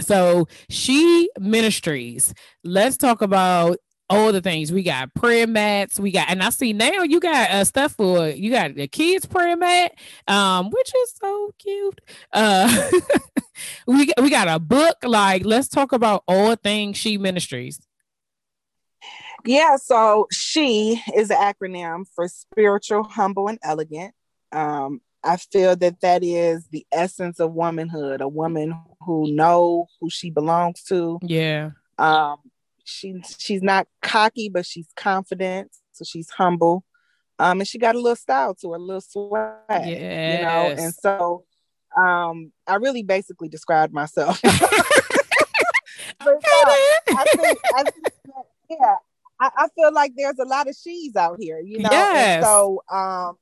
So 0.00 0.48
she 0.68 1.30
ministries. 1.38 2.34
Let's 2.64 2.96
talk 2.96 3.22
about 3.22 3.78
all 4.10 4.32
the 4.32 4.40
things. 4.40 4.72
We 4.72 4.82
got 4.82 5.14
prayer 5.14 5.46
mats. 5.46 5.98
We 5.98 6.10
got 6.12 6.28
and 6.30 6.42
i 6.42 6.50
see 6.50 6.72
now 6.72 7.02
you 7.02 7.20
got 7.20 7.50
uh, 7.50 7.64
stuff 7.64 7.92
for 7.92 8.28
you 8.28 8.50
got 8.50 8.74
the 8.74 8.86
kids 8.86 9.26
prayer 9.26 9.56
mat 9.56 9.92
um 10.28 10.70
which 10.70 10.92
is 10.94 11.14
so 11.20 11.52
cute. 11.58 12.00
Uh 12.32 12.90
we, 13.86 14.12
we 14.20 14.30
got 14.30 14.48
a 14.48 14.58
book. 14.58 14.98
Like 15.02 15.44
let's 15.44 15.68
talk 15.68 15.92
about 15.92 16.22
all 16.28 16.56
things 16.56 16.96
she 16.96 17.18
ministries. 17.18 17.80
Yeah 19.44 19.76
so 19.76 20.26
she 20.30 21.02
is 21.14 21.30
an 21.30 21.36
acronym 21.36 22.04
for 22.14 22.28
spiritual 22.28 23.04
humble 23.04 23.48
and 23.48 23.58
elegant. 23.62 24.14
Um 24.52 25.00
I 25.26 25.38
feel 25.38 25.74
that 25.76 26.02
that 26.02 26.22
is 26.22 26.68
the 26.68 26.86
essence 26.92 27.40
of 27.40 27.54
womanhood, 27.54 28.20
a 28.20 28.28
woman 28.28 28.78
who 29.00 29.32
know 29.32 29.86
who 29.98 30.10
she 30.10 30.28
belongs 30.28 30.82
to. 30.84 31.18
Yeah. 31.22 31.70
Um, 31.98 32.36
she 32.84 33.20
she's 33.38 33.62
not 33.62 33.86
cocky, 34.02 34.48
but 34.48 34.66
she's 34.66 34.88
confident. 34.96 35.72
So 35.92 36.04
she's 36.04 36.30
humble. 36.30 36.84
Um, 37.38 37.60
and 37.60 37.68
she 37.68 37.78
got 37.78 37.96
a 37.96 38.00
little 38.00 38.16
style 38.16 38.54
to 38.56 38.70
her, 38.70 38.76
a 38.76 38.78
little 38.78 39.00
swag. 39.00 39.58
Yes. 39.70 40.38
You 40.38 40.44
know, 40.44 40.84
and 40.84 40.94
so 40.94 41.44
um 41.96 42.52
I 42.66 42.76
really 42.76 43.02
basically 43.02 43.48
described 43.48 43.92
myself. 43.92 44.40
but, 44.42 44.52
I 46.20 47.24
think, 47.36 47.58
I 47.74 47.82
think 47.82 48.06
yeah, 48.70 48.96
I, 49.40 49.50
I, 49.56 49.68
feel 49.74 49.92
like 49.92 50.12
there's 50.16 50.38
a 50.38 50.44
lot 50.44 50.68
of 50.68 50.76
she's 50.76 51.16
out 51.16 51.38
here, 51.40 51.60
you 51.60 51.78
know. 51.80 51.90
Yes. 51.90 52.36
And 52.36 52.44
so 52.44 52.82
um 52.90 53.36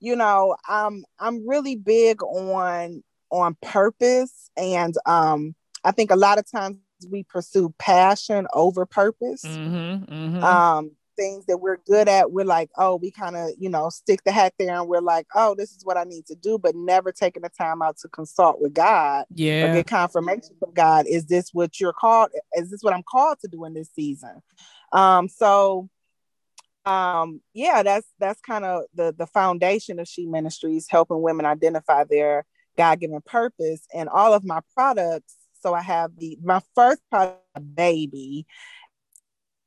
you 0.00 0.16
know, 0.16 0.56
um, 0.68 1.04
I'm 1.18 1.48
really 1.48 1.76
big 1.76 2.22
on 2.22 3.02
on 3.30 3.56
purpose, 3.62 4.50
and 4.56 4.94
um, 5.06 5.54
I 5.84 5.90
think 5.90 6.10
a 6.10 6.16
lot 6.16 6.38
of 6.38 6.50
times 6.50 6.76
we 7.10 7.22
pursue 7.24 7.74
passion 7.78 8.46
over 8.52 8.86
purpose. 8.86 9.44
Mm-hmm, 9.44 10.12
mm-hmm. 10.12 10.42
Um, 10.42 10.92
things 11.16 11.46
that 11.46 11.58
we're 11.58 11.78
good 11.86 12.08
at, 12.08 12.30
we're 12.30 12.44
like, 12.44 12.70
oh, 12.76 12.96
we 12.96 13.10
kind 13.10 13.36
of, 13.36 13.50
you 13.58 13.70
know, 13.70 13.88
stick 13.88 14.22
the 14.24 14.32
hat 14.32 14.54
there, 14.58 14.74
and 14.74 14.88
we're 14.88 15.00
like, 15.00 15.26
oh, 15.34 15.54
this 15.54 15.70
is 15.72 15.84
what 15.84 15.96
I 15.96 16.04
need 16.04 16.26
to 16.26 16.34
do, 16.34 16.58
but 16.58 16.74
never 16.74 17.12
taking 17.12 17.42
the 17.42 17.48
time 17.48 17.82
out 17.82 17.96
to 17.98 18.08
consult 18.08 18.60
with 18.60 18.74
God, 18.74 19.24
yeah, 19.34 19.64
or 19.64 19.74
get 19.74 19.86
confirmation 19.86 20.56
from 20.58 20.72
God. 20.72 21.06
Is 21.08 21.26
this 21.26 21.50
what 21.52 21.80
you're 21.80 21.92
called? 21.92 22.30
Is 22.54 22.70
this 22.70 22.82
what 22.82 22.94
I'm 22.94 23.04
called 23.08 23.38
to 23.40 23.48
do 23.48 23.64
in 23.64 23.74
this 23.74 23.90
season? 23.94 24.42
Um, 24.92 25.28
so 25.28 25.88
um 26.84 27.40
yeah 27.52 27.82
that's 27.82 28.06
that's 28.20 28.40
kind 28.42 28.64
of 28.64 28.84
the 28.94 29.12
the 29.18 29.26
foundation 29.26 29.98
of 29.98 30.06
she 30.06 30.24
ministries 30.24 30.86
helping 30.88 31.20
women 31.20 31.44
identify 31.44 32.04
their 32.04 32.46
God 32.76 33.00
given 33.00 33.20
purpose. 33.24 33.86
And 33.92 34.08
all 34.08 34.32
of 34.32 34.44
my 34.44 34.60
products, 34.74 35.34
so 35.66 35.74
I 35.74 35.82
have 35.82 36.12
the 36.16 36.38
my 36.44 36.60
first 36.76 37.02
product, 37.10 37.42
baby, 37.74 38.46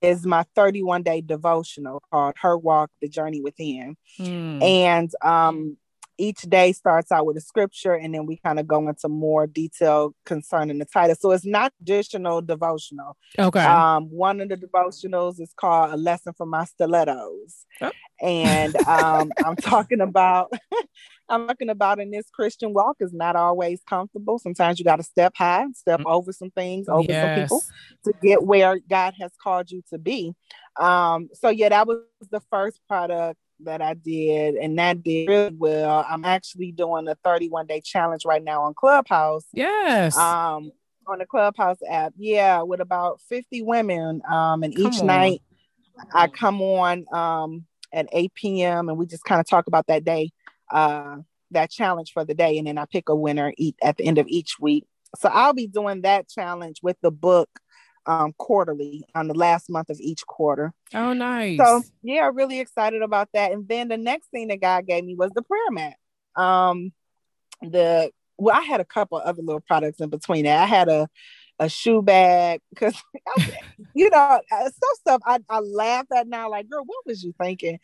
is 0.01 0.25
my 0.25 0.45
31 0.55 1.03
day 1.03 1.19
devotional 1.19 2.01
called 2.09 2.35
Her 2.39 2.57
Walk, 2.57 2.89
The 3.01 3.09
Journey 3.09 3.41
Within. 3.41 3.97
Mm. 4.17 4.63
And 4.63 5.11
um, 5.21 5.75
each 6.19 6.41
day 6.41 6.73
starts 6.73 7.11
out 7.11 7.25
with 7.25 7.37
a 7.37 7.41
scripture 7.41 7.93
and 7.93 8.13
then 8.13 8.25
we 8.25 8.37
kind 8.37 8.59
of 8.59 8.67
go 8.67 8.87
into 8.87 9.07
more 9.07 9.47
detail 9.47 10.13
concerning 10.25 10.77
the 10.77 10.85
title. 10.85 11.15
So 11.19 11.31
it's 11.31 11.45
not 11.45 11.73
traditional 11.77 12.41
devotional. 12.41 13.17
Okay. 13.37 13.63
Um, 13.63 14.09
one 14.09 14.41
of 14.41 14.49
the 14.49 14.57
devotionals 14.57 15.39
is 15.39 15.53
called 15.55 15.93
A 15.93 15.97
Lesson 15.97 16.33
from 16.33 16.49
My 16.49 16.65
Stilettos. 16.65 17.65
Oh. 17.81 17.91
And 18.21 18.75
um, 18.87 19.31
I'm 19.45 19.55
talking 19.55 20.01
about 20.01 20.51
I'm 21.29 21.47
talking 21.47 21.69
about 21.69 21.99
in 21.99 22.09
this 22.09 22.29
Christian 22.31 22.73
walk 22.73 22.97
is 22.99 23.13
not 23.13 23.35
always 23.35 23.81
comfortable. 23.87 24.39
Sometimes 24.39 24.79
you 24.79 24.85
got 24.85 24.95
to 24.95 25.03
step 25.03 25.33
high, 25.35 25.65
step 25.75 25.99
mm. 25.99 26.11
over 26.11 26.31
some 26.33 26.49
things, 26.49 26.89
over 26.89 27.05
yes. 27.07 27.49
some 27.49 27.59
people 27.59 27.63
to 28.05 28.13
get 28.27 28.43
where 28.43 28.79
God 28.89 29.13
has 29.19 29.31
called 29.41 29.69
you 29.69 29.83
to 29.91 29.99
be. 29.99 30.33
Um, 30.79 31.29
so 31.33 31.49
yeah, 31.49 31.69
that 31.69 31.87
was 31.87 31.99
the 32.31 32.41
first 32.49 32.79
product 32.87 33.39
that 33.61 33.81
I 33.81 33.93
did, 33.93 34.55
and 34.55 34.77
that 34.79 35.03
did 35.03 35.27
really 35.27 35.55
well. 35.55 36.05
I'm 36.07 36.25
actually 36.25 36.71
doing 36.71 37.07
a 37.07 37.15
31 37.23 37.67
day 37.67 37.81
challenge 37.81 38.25
right 38.25 38.43
now 38.43 38.63
on 38.63 38.73
Clubhouse. 38.73 39.45
Yes. 39.53 40.15
Um, 40.17 40.71
on 41.07 41.19
the 41.19 41.25
Clubhouse 41.25 41.79
app, 41.89 42.13
yeah, 42.17 42.61
with 42.61 42.81
about 42.81 43.19
50 43.29 43.63
women. 43.63 44.21
Um, 44.29 44.63
and 44.63 44.75
come 44.75 44.87
each 44.87 44.99
on. 44.99 45.07
night 45.07 45.41
I 46.13 46.27
come 46.27 46.61
on 46.61 47.05
um 47.13 47.65
at 47.93 48.07
8 48.11 48.33
p.m. 48.35 48.89
and 48.89 48.97
we 48.97 49.05
just 49.05 49.23
kind 49.23 49.39
of 49.41 49.47
talk 49.47 49.67
about 49.67 49.87
that 49.87 50.05
day, 50.05 50.31
uh, 50.71 51.17
that 51.51 51.71
challenge 51.71 52.11
for 52.13 52.23
the 52.23 52.35
day, 52.35 52.57
and 52.57 52.67
then 52.67 52.77
I 52.77 52.85
pick 52.85 53.09
a 53.09 53.15
winner 53.15 53.53
eat 53.57 53.75
at 53.81 53.97
the 53.97 54.05
end 54.05 54.17
of 54.19 54.27
each 54.27 54.57
week. 54.59 54.85
So 55.17 55.29
I'll 55.29 55.53
be 55.53 55.67
doing 55.67 56.01
that 56.01 56.29
challenge 56.29 56.81
with 56.83 56.97
the 57.01 57.11
book 57.11 57.49
um, 58.05 58.33
quarterly 58.37 59.03
on 59.15 59.27
the 59.27 59.33
last 59.33 59.69
month 59.69 59.89
of 59.89 59.99
each 59.99 60.25
quarter. 60.25 60.73
Oh, 60.93 61.13
nice. 61.13 61.57
So 61.57 61.83
yeah, 62.01 62.29
really 62.33 62.59
excited 62.59 63.01
about 63.01 63.29
that. 63.33 63.51
And 63.51 63.67
then 63.67 63.87
the 63.87 63.97
next 63.97 64.27
thing 64.31 64.47
that 64.47 64.61
God 64.61 64.87
gave 64.87 65.03
me 65.03 65.15
was 65.15 65.31
the 65.35 65.41
prayer 65.41 65.71
mat. 65.71 65.95
Um, 66.35 66.91
the 67.61 68.11
well, 68.37 68.55
I 68.55 68.61
had 68.61 68.79
a 68.79 68.85
couple 68.85 69.17
other 69.17 69.41
little 69.41 69.61
products 69.61 69.99
in 69.99 70.09
between 70.09 70.45
that. 70.45 70.63
I 70.63 70.65
had 70.65 70.87
a 70.87 71.07
a 71.59 71.67
shoe 71.67 72.01
bag 72.01 72.61
because 72.69 72.95
you 73.93 74.09
know 74.09 74.41
uh, 74.51 74.63
some 74.63 74.95
stuff 74.95 75.21
I, 75.25 75.39
I 75.49 75.59
laugh 75.59 76.05
at 76.15 76.27
now 76.27 76.49
like 76.49 76.69
girl 76.69 76.83
what 76.85 77.05
was 77.05 77.21
you 77.23 77.33
thinking 77.41 77.79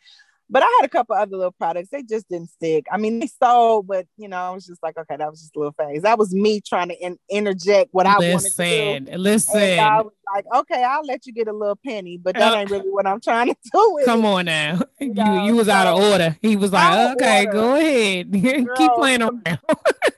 but 0.49 0.61
I 0.61 0.67
had 0.79 0.85
a 0.85 0.89
couple 0.89 1.15
other 1.15 1.35
little 1.35 1.51
products. 1.51 1.89
They 1.91 2.03
just 2.03 2.29
didn't 2.29 2.49
stick. 2.51 2.85
I 2.91 2.97
mean, 2.97 3.19
they 3.19 3.27
sold, 3.27 3.87
but 3.87 4.05
you 4.17 4.27
know, 4.27 4.37
I 4.37 4.49
was 4.51 4.65
just 4.65 4.81
like, 4.83 4.97
okay, 4.97 5.17
that 5.17 5.29
was 5.29 5.41
just 5.41 5.55
a 5.55 5.59
little 5.59 5.73
phase. 5.73 6.03
That 6.03 6.19
was 6.19 6.33
me 6.33 6.61
trying 6.61 6.89
to 6.89 6.95
in- 6.95 7.19
interject 7.29 7.89
what 7.93 8.05
I 8.05 8.19
wanted 8.19 8.51
to 8.51 9.05
do. 9.05 9.17
Listen, 9.17 9.59
and 9.59 9.81
I 9.81 10.01
was 10.01 10.13
like, 10.33 10.45
okay, 10.55 10.83
I'll 10.83 11.05
let 11.05 11.25
you 11.25 11.33
get 11.33 11.47
a 11.47 11.53
little 11.53 11.79
penny, 11.83 12.17
but 12.17 12.35
that 12.35 12.53
uh, 12.53 12.57
ain't 12.57 12.69
really 12.69 12.89
what 12.89 13.07
I'm 13.07 13.21
trying 13.21 13.47
to 13.47 13.55
do. 13.73 13.99
come 14.05 14.23
it. 14.23 14.27
on 14.27 14.45
now, 14.45 14.81
you 14.99 15.13
you, 15.15 15.41
you 15.45 15.55
was 15.55 15.67
so, 15.67 15.73
out 15.73 15.87
of 15.87 15.99
order. 16.11 16.37
He 16.41 16.55
was 16.55 16.71
like, 16.71 17.15
okay, 17.15 17.47
go 17.51 17.75
ahead, 17.75 18.31
Girl, 18.65 18.75
keep 18.77 18.91
playing 18.93 19.23
around. 19.23 19.59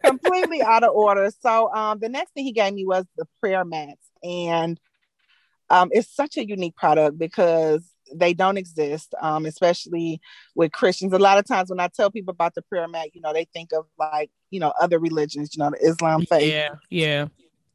completely 0.03 0.61
out 0.61 0.83
of 0.83 0.93
order. 0.93 1.31
So, 1.41 1.73
um, 1.73 1.99
the 1.99 2.09
next 2.09 2.31
thing 2.33 2.43
he 2.43 2.51
gave 2.51 2.73
me 2.73 2.85
was 2.85 3.05
the 3.15 3.25
prayer 3.39 3.63
mats, 3.63 4.05
and 4.23 4.77
um, 5.69 5.89
it's 5.93 6.13
such 6.13 6.37
a 6.37 6.45
unique 6.45 6.75
product 6.75 7.17
because 7.17 7.89
they 8.13 8.33
don't 8.33 8.57
exist, 8.57 9.13
um, 9.21 9.45
especially 9.45 10.21
with 10.55 10.71
Christians. 10.71 11.13
A 11.13 11.19
lot 11.19 11.37
of 11.37 11.45
times 11.45 11.69
when 11.69 11.79
I 11.79 11.87
tell 11.87 12.11
people 12.11 12.31
about 12.31 12.55
the 12.55 12.61
prayer 12.61 12.87
mat, 12.87 13.09
you 13.13 13.21
know, 13.21 13.33
they 13.33 13.45
think 13.45 13.71
of 13.73 13.85
like, 13.97 14.31
you 14.51 14.59
know, 14.59 14.73
other 14.79 14.99
religions, 14.99 15.55
you 15.55 15.63
know, 15.63 15.71
the 15.71 15.85
Islam 15.87 16.25
faith. 16.25 16.53
Yeah, 16.53 16.75
yeah. 16.89 17.27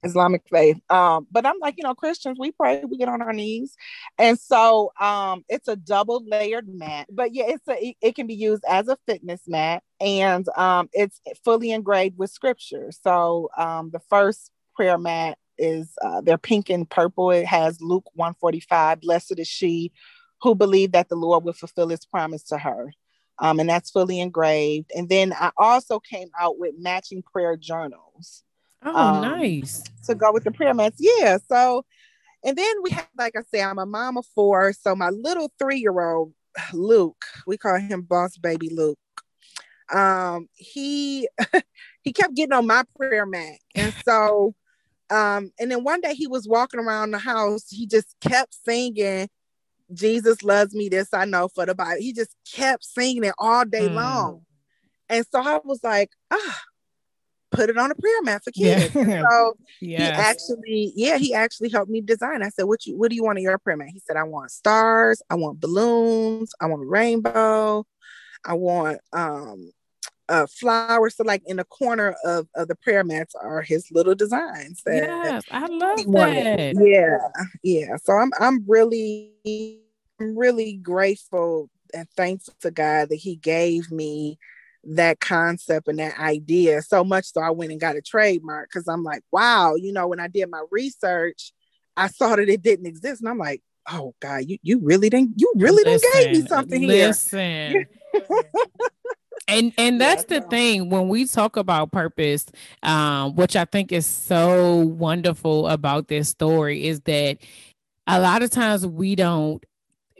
Islamic 0.04 0.42
faith. 0.50 0.80
Um, 0.90 1.26
but 1.30 1.46
I'm 1.46 1.59
like, 1.61 1.76
you 1.76 1.85
know, 1.85 1.94
Christians, 1.94 2.37
we 2.38 2.50
pray, 2.50 2.85
we 2.85 2.96
get 2.96 3.09
on 3.09 3.22
our 3.22 3.33
knees. 3.33 3.76
And 4.18 4.38
so 4.38 4.92
um 5.00 5.44
it's 5.48 5.68
a 5.68 5.76
double 5.76 6.24
layered 6.26 6.68
mat. 6.68 7.06
But 7.11 7.35
yeah, 7.35 7.44
it's 7.48 7.68
a 7.68 7.88
it, 7.88 7.96
it 8.00 8.14
can 8.14 8.26
be 8.26 8.35
used 8.35 8.64
as 8.68 8.88
a 8.88 8.98
fitness 9.06 9.42
mat 9.46 9.83
and 10.00 10.46
um 10.56 10.88
it's 10.92 11.20
fully 11.44 11.70
engraved 11.70 12.18
with 12.18 12.30
scripture. 12.30 12.90
So 12.90 13.50
um 13.56 13.90
the 13.92 14.00
first 14.11 14.50
prayer 14.74 14.98
mat 14.98 15.38
is 15.59 15.92
uh, 16.02 16.20
they're 16.22 16.38
pink 16.38 16.70
and 16.70 16.88
purple. 16.88 17.30
It 17.30 17.46
has 17.46 17.80
Luke 17.80 18.06
145, 18.14 19.00
blessed 19.00 19.38
is 19.38 19.48
she 19.48 19.92
who 20.42 20.55
believed 20.55 20.92
that 20.92 21.09
the 21.09 21.14
Lord 21.16 21.44
would 21.44 21.57
fulfill 21.57 21.88
his 21.88 22.05
promise 22.05 22.42
to 22.44 22.59
her. 22.59 22.92
Um, 23.38 23.61
and 23.61 23.68
that's 23.68 23.90
fully 23.90 24.20
engraved. 24.20 24.90
And 24.94 25.09
then 25.09 25.33
I 25.33 25.50
also 25.57 25.98
came 26.00 26.28
out 26.38 26.59
with 26.59 26.74
matching 26.78 27.22
prayer 27.22 27.57
journals. 27.57 28.42
Oh, 28.85 28.94
um, 28.94 29.20
nice. 29.20 29.83
To 30.07 30.14
go 30.14 30.33
with 30.33 30.44
the 30.44 30.50
prayer 30.50 30.74
mats. 30.74 30.96
Yeah. 30.98 31.38
So, 31.48 31.85
and 32.44 32.57
then 32.57 32.74
we 32.83 32.90
have, 32.90 33.09
like 33.16 33.35
I 33.37 33.42
said, 33.50 33.64
I'm 33.64 33.78
a 33.78 33.87
mom 33.87 34.16
of 34.16 34.26
four. 34.35 34.72
So 34.72 34.94
my 34.94 35.11
little 35.11 35.50
three 35.59 35.78
year 35.78 35.98
old, 36.00 36.33
Luke, 36.72 37.24
we 37.46 37.57
call 37.57 37.78
him 37.78 38.02
boss 38.02 38.37
baby 38.37 38.68
Luke. 38.68 38.98
Um, 39.92 40.48
he 40.55 41.28
he 42.02 42.12
kept 42.12 42.35
getting 42.35 42.52
on 42.52 42.66
my 42.66 42.85
prayer 42.96 43.26
mat. 43.26 43.59
And 43.74 43.94
so 44.05 44.55
um, 45.11 45.52
and 45.61 45.70
then 45.70 45.85
one 45.85 46.00
day 46.00 46.14
he 46.14 46.26
was 46.26 46.48
walking 46.48 46.81
around 46.81 47.11
the 47.11 47.18
house, 47.18 47.68
he 47.68 47.87
just 47.87 48.16
kept 48.20 48.55
singing 48.64 49.28
Jesus 49.92 50.42
loves 50.42 50.74
me, 50.74 50.88
this 50.88 51.12
I 51.12 51.24
know 51.24 51.48
for 51.48 51.66
the 51.66 51.74
Bible. 51.74 52.00
He 52.00 52.12
just 52.12 52.35
kept 52.50 52.85
singing 52.85 53.24
it 53.24 53.35
all 53.38 53.64
day 53.64 53.88
mm. 53.88 53.94
long. 53.94 54.42
And 55.09 55.24
so 55.31 55.40
I 55.40 55.61
was 55.64 55.81
like, 55.83 56.11
ah, 56.31 56.61
put 57.52 57.68
it 57.68 57.78
on 57.78 57.90
a 57.90 57.94
prayer 57.94 58.22
mat 58.22 58.42
for 58.44 58.50
kids. 58.50 58.94
Yeah. 58.94 59.22
So 59.31 59.55
yes. 59.81 60.00
he 60.00 60.22
actually, 60.22 60.92
yeah, 60.96 61.18
he 61.18 61.35
actually 61.35 61.68
helped 61.68 61.90
me 61.90 62.00
design. 62.00 62.42
I 62.42 62.48
said, 62.48 62.64
What 62.64 62.87
you 62.87 62.96
what 62.96 63.11
do 63.11 63.16
you 63.16 63.24
want 63.24 63.38
in 63.38 63.44
your 63.44 63.59
prayer 63.59 63.76
mat? 63.76 63.88
He 63.92 64.00
said, 64.00 64.16
I 64.16 64.24
want 64.24 64.50
stars, 64.50 65.22
I 65.31 65.35
want 65.35 65.61
balloons, 65.61 66.52
I 66.61 66.66
want 66.66 66.83
a 66.83 66.87
rainbow, 66.87 67.85
I 68.44 68.55
want 68.55 69.00
um 69.12 69.72
uh, 70.28 70.46
flowers. 70.46 71.16
So, 71.16 71.24
like 71.24 71.42
in 71.46 71.59
the 71.59 71.64
corner 71.64 72.14
of, 72.24 72.48
of 72.55 72.68
the 72.68 72.74
prayer 72.76 73.05
mats 73.05 73.35
are 73.35 73.61
his 73.61 73.90
little 73.90 74.14
designs. 74.14 74.83
yes, 74.87 75.44
I 75.50 75.66
love 75.66 76.07
that. 76.07 76.74
Yeah, 76.81 77.18
yeah. 77.62 77.96
So 78.02 78.14
I'm 78.14 78.31
I'm 78.40 78.64
really 78.66 79.81
I'm 80.22 80.38
really 80.38 80.74
grateful 80.74 81.68
and 81.92 82.08
thankful 82.16 82.54
to 82.61 82.70
God 82.70 83.08
that 83.08 83.16
He 83.16 83.37
gave 83.37 83.90
me 83.90 84.38
that 84.85 85.20
concept 85.20 85.88
and 85.88 85.98
that 85.98 86.18
idea 86.18 86.82
so 86.82 87.04
much 87.04 87.26
so 87.32 87.40
I 87.40 87.50
went 87.50 87.70
and 87.70 87.80
got 87.80 87.96
a 87.96 88.02
trademark 88.02 88.68
because 88.68 88.88
I'm 88.88 89.04
like, 89.04 89.22
wow, 89.30 89.74
you 89.74 89.92
know, 89.92 90.08
when 90.08 90.20
I 90.20 90.28
did 90.28 90.50
my 90.50 90.64
research, 90.70 91.52
I 91.96 92.08
saw 92.08 92.37
that 92.37 92.48
it 92.48 92.62
didn't 92.62 92.87
exist. 92.87 93.20
And 93.20 93.28
I'm 93.28 93.38
like, 93.38 93.62
oh 93.90 94.14
God, 94.20 94.44
you 94.46 94.58
you 94.62 94.80
really 94.80 95.11
didn't 95.11 95.35
you 95.37 95.52
really 95.56 95.85
listen, 95.85 96.11
didn't 96.12 96.32
gave 96.32 96.42
me 96.42 96.48
something 96.48 96.82
here. 96.82 97.08
listen. 97.08 97.38
here. 97.38 97.88
and 99.48 99.72
and 99.76 100.00
that's 100.00 100.24
the 100.24 100.40
thing 100.42 100.88
when 100.88 101.08
we 101.08 101.26
talk 101.26 101.56
about 101.56 101.90
purpose 101.90 102.46
um 102.85 103.35
which 103.35 103.56
i 103.56 103.64
think 103.64 103.90
is 103.90 104.06
so 104.06 104.76
wonderful 104.76 105.66
about 105.66 106.06
this 106.06 106.28
story 106.28 106.87
is 106.87 107.00
that 107.00 107.38
a 108.06 108.20
lot 108.20 108.42
of 108.42 108.50
times 108.50 108.87
we 108.87 109.16
don't 109.16 109.64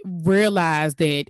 realize 0.05 0.95
that 0.97 1.27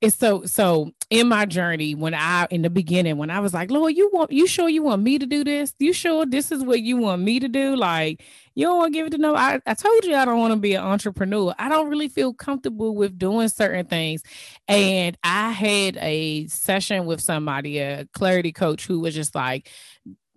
it's 0.00 0.16
so 0.16 0.44
so 0.44 0.90
in 1.10 1.28
my 1.28 1.44
journey 1.44 1.94
when 1.94 2.14
i 2.14 2.46
in 2.50 2.62
the 2.62 2.70
beginning 2.70 3.16
when 3.16 3.30
i 3.30 3.40
was 3.40 3.52
like 3.52 3.70
lord 3.70 3.96
you 3.96 4.08
want 4.12 4.30
you 4.30 4.46
sure 4.46 4.68
you 4.68 4.82
want 4.82 5.02
me 5.02 5.18
to 5.18 5.26
do 5.26 5.42
this? 5.42 5.74
You 5.78 5.92
sure 5.92 6.24
this 6.24 6.52
is 6.52 6.62
what 6.62 6.80
you 6.82 6.96
want 6.96 7.22
me 7.22 7.40
to 7.40 7.48
do? 7.48 7.74
Like 7.74 8.22
you 8.54 8.66
don't 8.66 8.76
want 8.78 8.92
to 8.92 8.98
give 8.98 9.06
it 9.06 9.10
to 9.10 9.18
no 9.18 9.34
I, 9.34 9.60
I 9.66 9.74
told 9.74 10.04
you 10.04 10.14
i 10.14 10.24
don't 10.24 10.38
want 10.38 10.52
to 10.52 10.58
be 10.58 10.74
an 10.74 10.84
entrepreneur. 10.84 11.54
I 11.58 11.68
don't 11.68 11.88
really 11.88 12.08
feel 12.08 12.32
comfortable 12.32 12.94
with 12.94 13.18
doing 13.18 13.48
certain 13.48 13.86
things. 13.86 14.22
And 14.68 15.16
i 15.24 15.50
had 15.50 15.96
a 16.00 16.46
session 16.46 17.06
with 17.06 17.20
somebody 17.20 17.78
a 17.78 18.06
clarity 18.12 18.52
coach 18.52 18.86
who 18.86 19.00
was 19.00 19.14
just 19.14 19.34
like 19.34 19.68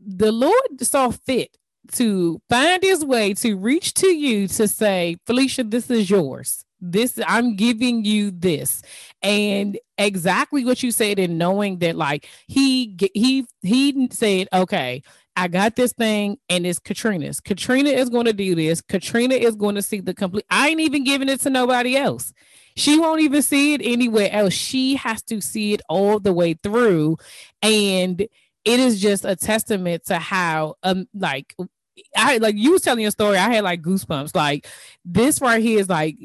the 0.04 0.32
lord 0.32 0.54
saw 0.82 1.12
fit 1.12 1.56
to 1.92 2.42
find 2.50 2.82
his 2.82 3.04
way 3.04 3.34
to 3.34 3.56
reach 3.56 3.94
to 3.96 4.08
you 4.08 4.48
to 4.48 4.68
say 4.68 5.18
felicia 5.26 5.64
this 5.64 5.90
is 5.92 6.10
yours 6.10 6.66
this 6.82 7.20
i'm 7.28 7.56
giving 7.56 8.04
you 8.04 8.32
this 8.32 8.82
and 9.22 9.80
exactly 9.98 10.66
what 10.66 10.82
you 10.82 10.92
said 10.92 11.20
and 11.20 11.38
knowing 11.38 11.78
that 11.80 11.96
like 11.96 12.28
he 12.48 12.98
he 13.14 13.46
he 13.62 14.10
said 14.12 14.48
okay 14.52 15.02
I 15.36 15.48
got 15.48 15.76
this 15.76 15.94
thing 15.94 16.38
and 16.50 16.66
it's 16.66 16.80
Katrina's. 16.80 17.40
Katrina 17.40 17.90
is 17.90 18.10
going 18.10 18.26
to 18.26 18.34
do 18.34 18.54
this. 18.54 18.82
Katrina 18.82 19.36
is 19.36 19.56
going 19.56 19.76
to 19.76 19.82
see 19.82 20.02
the 20.02 20.14
complete. 20.14 20.46
I 20.50 20.70
ain't 20.70 20.82
even 20.82 21.04
giving 21.04 21.30
it 21.30 21.40
to 21.42 21.50
nobody 21.50 21.96
else. 21.96 22.34
She 22.76 23.00
won't 23.00 23.22
even 23.22 23.42
see 23.42 23.74
it 23.74 23.82
anywhere 23.84 24.30
else. 24.32 24.54
She 24.54 24.96
has 24.96 25.22
to 25.24 25.42
see 25.42 25.74
it 25.74 25.82
all 25.90 26.20
the 26.20 26.34
way 26.34 26.56
through. 26.56 27.18
And 27.62 28.22
it 28.22 28.80
is 28.80 29.02
just 29.02 29.26
a 29.26 29.36
testament 29.36 30.06
to 30.06 30.20
how 30.20 30.76
um 30.84 31.08
like 31.14 31.56
I 32.16 32.38
like 32.38 32.56
you 32.56 32.74
was 32.74 32.82
telling 32.82 33.02
your 33.02 33.12
story. 33.12 33.38
I 33.38 33.54
had 33.54 33.64
like 33.64 33.82
goosebumps. 33.82 34.36
Like 34.36 34.68
this 35.06 35.42
right 35.42 35.62
here 35.62 35.80
is 35.80 35.90
like 35.90 36.18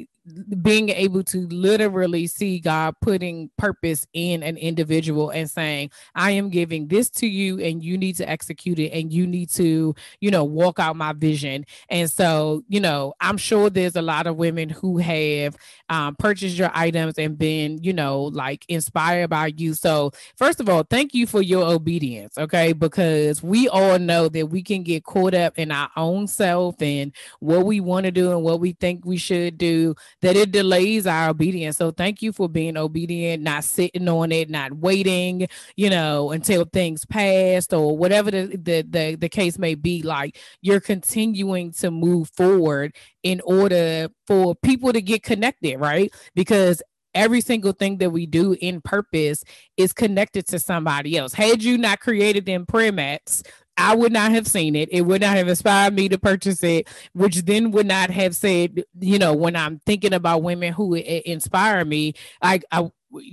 being 0.61 0.89
able 0.89 1.23
to 1.23 1.47
literally 1.47 2.27
see 2.27 2.59
God 2.59 2.95
putting 3.01 3.49
purpose 3.57 4.05
in 4.13 4.43
an 4.43 4.57
individual 4.57 5.29
and 5.29 5.49
saying, 5.49 5.91
I 6.15 6.31
am 6.31 6.49
giving 6.49 6.87
this 6.87 7.09
to 7.11 7.27
you 7.27 7.59
and 7.59 7.83
you 7.83 7.97
need 7.97 8.15
to 8.17 8.29
execute 8.29 8.79
it 8.79 8.91
and 8.91 9.11
you 9.11 9.25
need 9.25 9.49
to, 9.51 9.95
you 10.19 10.31
know, 10.31 10.43
walk 10.43 10.79
out 10.79 10.95
my 10.95 11.13
vision. 11.13 11.65
And 11.89 12.09
so, 12.09 12.63
you 12.67 12.79
know, 12.79 13.13
I'm 13.21 13.37
sure 13.37 13.69
there's 13.69 13.95
a 13.95 14.01
lot 14.01 14.27
of 14.27 14.35
women 14.35 14.69
who 14.69 14.97
have 14.97 15.55
um, 15.89 16.15
purchased 16.15 16.57
your 16.57 16.71
items 16.73 17.17
and 17.17 17.37
been, 17.37 17.83
you 17.83 17.93
know, 17.93 18.23
like 18.23 18.65
inspired 18.67 19.29
by 19.29 19.53
you. 19.55 19.73
So, 19.73 20.11
first 20.35 20.59
of 20.59 20.69
all, 20.69 20.83
thank 20.83 21.13
you 21.13 21.25
for 21.27 21.41
your 21.41 21.65
obedience, 21.65 22.37
okay? 22.37 22.73
Because 22.73 23.41
we 23.41 23.67
all 23.69 23.99
know 23.99 24.29
that 24.29 24.47
we 24.47 24.61
can 24.61 24.83
get 24.83 25.03
caught 25.03 25.33
up 25.33 25.57
in 25.57 25.71
our 25.71 25.89
own 25.95 26.27
self 26.27 26.81
and 26.81 27.13
what 27.39 27.65
we 27.65 27.79
want 27.79 28.05
to 28.05 28.11
do 28.11 28.31
and 28.31 28.43
what 28.43 28.59
we 28.59 28.73
think 28.73 29.05
we 29.05 29.17
should 29.17 29.57
do 29.57 29.95
that 30.21 30.35
it 30.35 30.51
delays 30.51 31.05
our 31.05 31.29
obedience. 31.29 31.77
So 31.77 31.91
thank 31.91 32.21
you 32.21 32.31
for 32.31 32.49
being 32.49 32.77
obedient, 32.77 33.43
not 33.43 33.63
sitting 33.63 34.07
on 34.09 34.31
it, 34.31 34.49
not 34.49 34.73
waiting, 34.73 35.47
you 35.75 35.89
know, 35.89 36.31
until 36.31 36.65
things 36.65 37.05
passed 37.05 37.73
or 37.73 37.97
whatever 37.97 38.31
the, 38.31 38.47
the, 38.47 38.81
the, 38.89 39.15
the 39.15 39.29
case 39.29 39.59
may 39.59 39.75
be. 39.75 40.01
Like 40.01 40.37
you're 40.61 40.79
continuing 40.79 41.71
to 41.73 41.91
move 41.91 42.29
forward 42.35 42.95
in 43.23 43.41
order 43.41 44.09
for 44.25 44.55
people 44.55 44.93
to 44.93 45.01
get 45.01 45.23
connected, 45.23 45.77
right? 45.77 46.11
Because 46.33 46.81
every 47.13 47.41
single 47.41 47.71
thing 47.71 47.97
that 47.97 48.11
we 48.11 48.25
do 48.25 48.55
in 48.61 48.81
purpose 48.81 49.43
is 49.75 49.91
connected 49.91 50.47
to 50.47 50.59
somebody 50.59 51.17
else. 51.17 51.33
Had 51.33 51.63
you 51.63 51.77
not 51.77 51.99
created 51.99 52.45
them 52.45 52.65
prayer 52.65 52.91
mats, 52.91 53.43
I 53.77 53.95
would 53.95 54.11
not 54.11 54.31
have 54.31 54.47
seen 54.47 54.75
it. 54.75 54.89
It 54.91 55.01
would 55.01 55.21
not 55.21 55.37
have 55.37 55.47
inspired 55.47 55.93
me 55.93 56.09
to 56.09 56.17
purchase 56.17 56.63
it, 56.63 56.87
which 57.13 57.43
then 57.43 57.71
would 57.71 57.85
not 57.85 58.09
have 58.09 58.35
said, 58.35 58.83
you 58.99 59.19
know, 59.19 59.33
when 59.33 59.55
I'm 59.55 59.79
thinking 59.85 60.13
about 60.13 60.43
women 60.43 60.73
who 60.73 60.95
inspire 60.95 61.85
me, 61.85 62.13
I, 62.41 62.61
I 62.71 62.89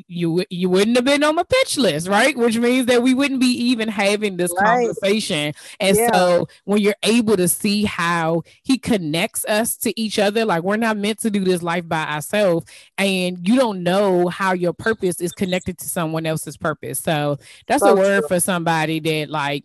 you 0.06 0.44
you 0.50 0.68
wouldn't 0.68 0.96
have 0.96 1.04
been 1.04 1.24
on 1.24 1.34
my 1.34 1.42
pitch 1.42 1.76
list, 1.76 2.08
right? 2.08 2.36
Which 2.36 2.56
means 2.58 2.86
that 2.86 3.02
we 3.02 3.14
wouldn't 3.14 3.40
be 3.40 3.46
even 3.46 3.88
having 3.88 4.36
this 4.36 4.52
right. 4.56 4.86
conversation. 4.86 5.52
And 5.80 5.96
yeah. 5.96 6.12
so 6.12 6.48
when 6.64 6.80
you're 6.80 6.94
able 7.02 7.36
to 7.36 7.48
see 7.48 7.84
how 7.84 8.42
he 8.62 8.78
connects 8.78 9.44
us 9.46 9.76
to 9.78 9.98
each 10.00 10.18
other, 10.18 10.44
like 10.44 10.62
we're 10.62 10.76
not 10.76 10.96
meant 10.96 11.20
to 11.20 11.30
do 11.30 11.44
this 11.44 11.62
life 11.62 11.88
by 11.88 12.04
ourselves, 12.04 12.66
and 12.98 13.46
you 13.46 13.56
don't 13.56 13.82
know 13.82 14.28
how 14.28 14.52
your 14.52 14.72
purpose 14.72 15.20
is 15.20 15.32
connected 15.32 15.78
to 15.78 15.88
someone 15.88 16.26
else's 16.26 16.56
purpose. 16.56 17.00
So 17.00 17.38
that's 17.66 17.82
so 17.82 17.92
a 17.92 17.96
word 17.96 18.20
true. 18.20 18.28
for 18.28 18.40
somebody 18.40 19.00
that 19.00 19.30
like 19.30 19.64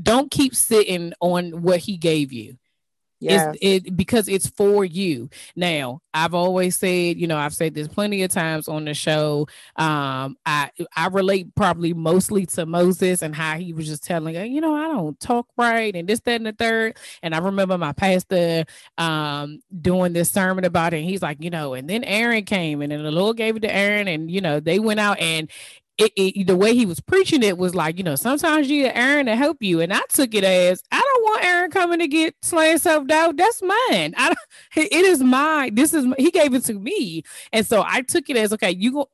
don't 0.00 0.30
keep 0.30 0.54
sitting 0.54 1.12
on 1.20 1.62
what 1.62 1.80
he 1.80 1.96
gave 1.96 2.32
you. 2.32 2.56
Yes. 3.20 3.56
It's, 3.60 3.86
it 3.86 3.96
because 3.96 4.28
it's 4.28 4.48
for 4.48 4.84
you. 4.84 5.30
Now, 5.56 6.00
I've 6.12 6.34
always 6.34 6.76
said, 6.76 7.18
you 7.18 7.26
know, 7.26 7.38
I've 7.38 7.54
said 7.54 7.72
this 7.72 7.88
plenty 7.88 8.22
of 8.22 8.30
times 8.30 8.68
on 8.68 8.84
the 8.84 8.92
show. 8.92 9.46
Um, 9.76 10.36
I 10.44 10.70
I 10.94 11.06
relate 11.08 11.54
probably 11.54 11.94
mostly 11.94 12.44
to 12.46 12.66
Moses 12.66 13.22
and 13.22 13.34
how 13.34 13.56
he 13.56 13.72
was 13.72 13.86
just 13.86 14.04
telling, 14.04 14.34
you 14.52 14.60
know, 14.60 14.74
I 14.74 14.88
don't 14.88 15.18
talk 15.20 15.46
right 15.56 15.94
and 15.96 16.06
this, 16.06 16.20
that, 16.20 16.36
and 16.36 16.46
the 16.46 16.52
third. 16.52 16.98
And 17.22 17.34
I 17.34 17.38
remember 17.38 17.78
my 17.78 17.92
pastor 17.92 18.66
um 18.98 19.60
doing 19.80 20.12
this 20.12 20.30
sermon 20.30 20.64
about 20.64 20.92
it. 20.92 20.98
And 20.98 21.08
he's 21.08 21.22
like, 21.22 21.42
you 21.42 21.50
know, 21.50 21.72
and 21.72 21.88
then 21.88 22.04
Aaron 22.04 22.44
came 22.44 22.82
and 22.82 22.92
then 22.92 23.02
the 23.02 23.10
Lord 23.10 23.38
gave 23.38 23.56
it 23.56 23.60
to 23.60 23.74
Aaron, 23.74 24.06
and 24.06 24.30
you 24.30 24.42
know, 24.42 24.60
they 24.60 24.78
went 24.78 25.00
out 25.00 25.18
and 25.18 25.50
it, 25.96 26.12
it, 26.16 26.46
the 26.46 26.56
way 26.56 26.74
he 26.74 26.86
was 26.86 27.00
preaching 27.00 27.42
it 27.42 27.56
was 27.56 27.74
like, 27.74 27.98
you 27.98 28.04
know, 28.04 28.16
sometimes 28.16 28.68
you 28.68 28.82
need 28.82 28.92
Aaron 28.94 29.26
to 29.26 29.36
help 29.36 29.58
you. 29.60 29.80
And 29.80 29.92
I 29.92 30.00
took 30.08 30.34
it 30.34 30.42
as 30.42 30.82
I 30.90 31.00
don't 31.00 31.22
want 31.22 31.44
Aaron 31.44 31.70
coming 31.70 32.00
to 32.00 32.08
get 32.08 32.34
slaying 32.42 32.78
self 32.78 33.06
doubt. 33.06 33.36
That's 33.36 33.62
mine. 33.62 34.14
I 34.16 34.34
it 34.76 34.92
is 34.92 35.22
mine. 35.22 35.74
This 35.74 35.94
is 35.94 36.06
he 36.18 36.30
gave 36.30 36.54
it 36.54 36.64
to 36.64 36.74
me. 36.74 37.22
And 37.52 37.64
so 37.64 37.84
I 37.86 38.02
took 38.02 38.28
it 38.28 38.36
as 38.36 38.52
okay, 38.54 38.72
you 38.72 38.92
go 38.92 39.08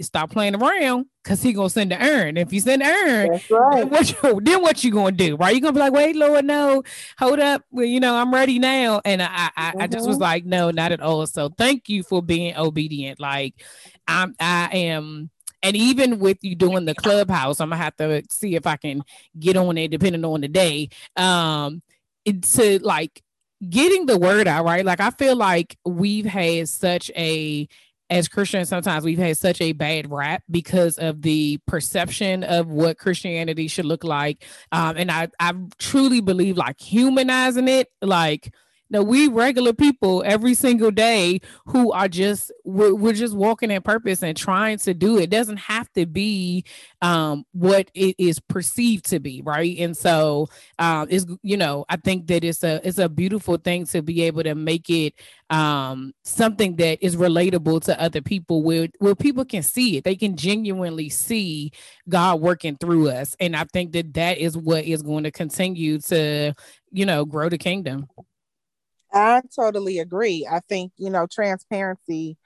stop 0.00 0.30
playing 0.30 0.54
around 0.54 1.06
because 1.22 1.42
he 1.42 1.52
gonna 1.52 1.68
send 1.68 1.90
the 1.90 2.00
Aaron. 2.00 2.38
If 2.38 2.54
you 2.54 2.60
send 2.60 2.82
Aaron, 2.82 3.32
That's 3.32 3.50
right. 3.50 3.76
then 3.76 3.90
what 3.90 4.22
you 4.22 4.40
then 4.42 4.62
what 4.62 4.84
you 4.84 4.92
gonna 4.92 5.12
do? 5.12 5.36
Right? 5.36 5.54
You 5.54 5.60
gonna 5.60 5.74
be 5.74 5.80
like, 5.80 5.92
wait, 5.92 6.16
Lord, 6.16 6.46
no, 6.46 6.84
hold 7.18 7.38
up. 7.38 7.64
Well, 7.70 7.84
you 7.84 8.00
know, 8.00 8.14
I'm 8.14 8.32
ready 8.32 8.58
now. 8.58 9.02
And 9.04 9.22
I 9.22 9.50
I, 9.56 9.70
mm-hmm. 9.70 9.82
I 9.82 9.86
just 9.88 10.06
was 10.06 10.16
mm-hmm. 10.16 10.22
like, 10.22 10.44
no, 10.46 10.70
not 10.70 10.92
at 10.92 11.00
all. 11.00 11.26
So 11.26 11.50
thank 11.50 11.90
you 11.90 12.02
for 12.02 12.22
being 12.22 12.56
obedient. 12.56 13.20
Like 13.20 13.62
I'm 14.06 14.34
I 14.40 14.70
am 14.72 15.30
and 15.64 15.76
even 15.76 16.18
with 16.18 16.38
you 16.42 16.54
doing 16.54 16.84
the 16.84 16.94
clubhouse, 16.94 17.58
I'm 17.58 17.70
gonna 17.70 17.82
have 17.82 17.96
to 17.96 18.22
see 18.30 18.54
if 18.54 18.66
I 18.66 18.76
can 18.76 19.02
get 19.38 19.56
on 19.56 19.78
it 19.78 19.90
depending 19.90 20.24
on 20.24 20.42
the 20.42 20.48
day. 20.48 20.90
Um, 21.16 21.82
to 22.24 22.78
like 22.80 23.22
getting 23.68 24.06
the 24.06 24.18
word 24.18 24.46
out, 24.46 24.64
right? 24.64 24.84
Like 24.84 25.00
I 25.00 25.10
feel 25.10 25.36
like 25.36 25.76
we've 25.84 26.26
had 26.26 26.68
such 26.68 27.10
a 27.16 27.66
as 28.10 28.28
Christians, 28.28 28.68
sometimes 28.68 29.04
we've 29.04 29.18
had 29.18 29.38
such 29.38 29.60
a 29.62 29.72
bad 29.72 30.10
rap 30.10 30.42
because 30.50 30.98
of 30.98 31.22
the 31.22 31.58
perception 31.66 32.44
of 32.44 32.68
what 32.68 32.98
Christianity 32.98 33.66
should 33.66 33.86
look 33.86 34.04
like. 34.04 34.44
Um, 34.70 34.96
and 34.98 35.10
I, 35.10 35.28
I 35.40 35.54
truly 35.78 36.20
believe 36.20 36.58
like 36.58 36.78
humanizing 36.78 37.66
it, 37.66 37.88
like 38.02 38.52
we 39.02 39.28
regular 39.28 39.72
people 39.72 40.22
every 40.26 40.54
single 40.54 40.90
day 40.90 41.40
who 41.66 41.92
are 41.92 42.08
just 42.08 42.52
we're, 42.64 42.94
we're 42.94 43.12
just 43.12 43.34
walking 43.34 43.70
in 43.70 43.82
purpose 43.82 44.22
and 44.22 44.36
trying 44.36 44.78
to 44.78 44.94
do 44.94 45.18
it. 45.18 45.30
doesn't 45.30 45.56
have 45.56 45.92
to 45.92 46.06
be 46.06 46.64
um, 47.02 47.44
what 47.52 47.90
it 47.94 48.14
is 48.18 48.40
perceived 48.40 49.06
to 49.06 49.20
be, 49.20 49.42
right? 49.42 49.76
And 49.78 49.96
so 49.96 50.48
um, 50.78 51.08
is 51.10 51.26
you 51.42 51.56
know 51.56 51.84
I 51.88 51.96
think 51.96 52.26
that 52.28 52.44
it's 52.44 52.62
a 52.62 52.80
it's 52.86 52.98
a 52.98 53.08
beautiful 53.08 53.56
thing 53.56 53.86
to 53.86 54.02
be 54.02 54.22
able 54.22 54.42
to 54.44 54.54
make 54.54 54.88
it 54.90 55.14
um, 55.50 56.14
something 56.24 56.76
that 56.76 57.04
is 57.04 57.16
relatable 57.16 57.82
to 57.84 58.00
other 58.00 58.22
people 58.22 58.62
where 58.62 58.88
where 58.98 59.14
people 59.14 59.44
can 59.44 59.62
see 59.62 59.96
it, 59.96 60.04
they 60.04 60.16
can 60.16 60.36
genuinely 60.36 61.08
see 61.08 61.70
God 62.08 62.40
working 62.40 62.76
through 62.76 63.10
us, 63.10 63.36
and 63.40 63.54
I 63.54 63.64
think 63.64 63.92
that 63.92 64.14
that 64.14 64.38
is 64.38 64.56
what 64.56 64.84
is 64.84 65.02
going 65.02 65.24
to 65.24 65.30
continue 65.30 65.98
to 66.00 66.54
you 66.92 67.06
know 67.06 67.24
grow 67.24 67.48
the 67.48 67.58
kingdom. 67.58 68.08
I 69.14 69.42
totally 69.54 69.98
agree. 70.00 70.46
I 70.50 70.60
think, 70.68 70.92
you 70.96 71.08
know, 71.08 71.26
transparency 71.30 72.36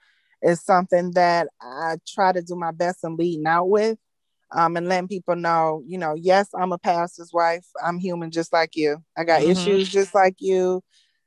is 0.41 0.63
something 0.63 1.11
that 1.11 1.47
I 1.61 1.97
try 2.07 2.31
to 2.31 2.41
do 2.41 2.55
my 2.55 2.71
best 2.71 3.03
in 3.03 3.17
leading 3.17 3.47
out 3.47 3.69
with 3.69 3.97
um, 4.51 4.77
and 4.77 4.87
letting 4.87 5.07
people 5.07 5.35
know, 5.35 5.83
you 5.85 5.97
know, 5.97 6.13
yes, 6.15 6.49
I'm 6.53 6.71
a 6.71 6.77
pastor's 6.77 7.31
wife. 7.33 7.65
I'm 7.83 7.99
human 7.99 8.31
just 8.31 8.53
like 8.53 8.75
you. 8.75 9.03
I 9.17 9.23
got 9.23 9.41
mm-hmm. 9.41 9.51
issues 9.51 9.89
just 9.89 10.15
like 10.15 10.35
you, 10.39 10.81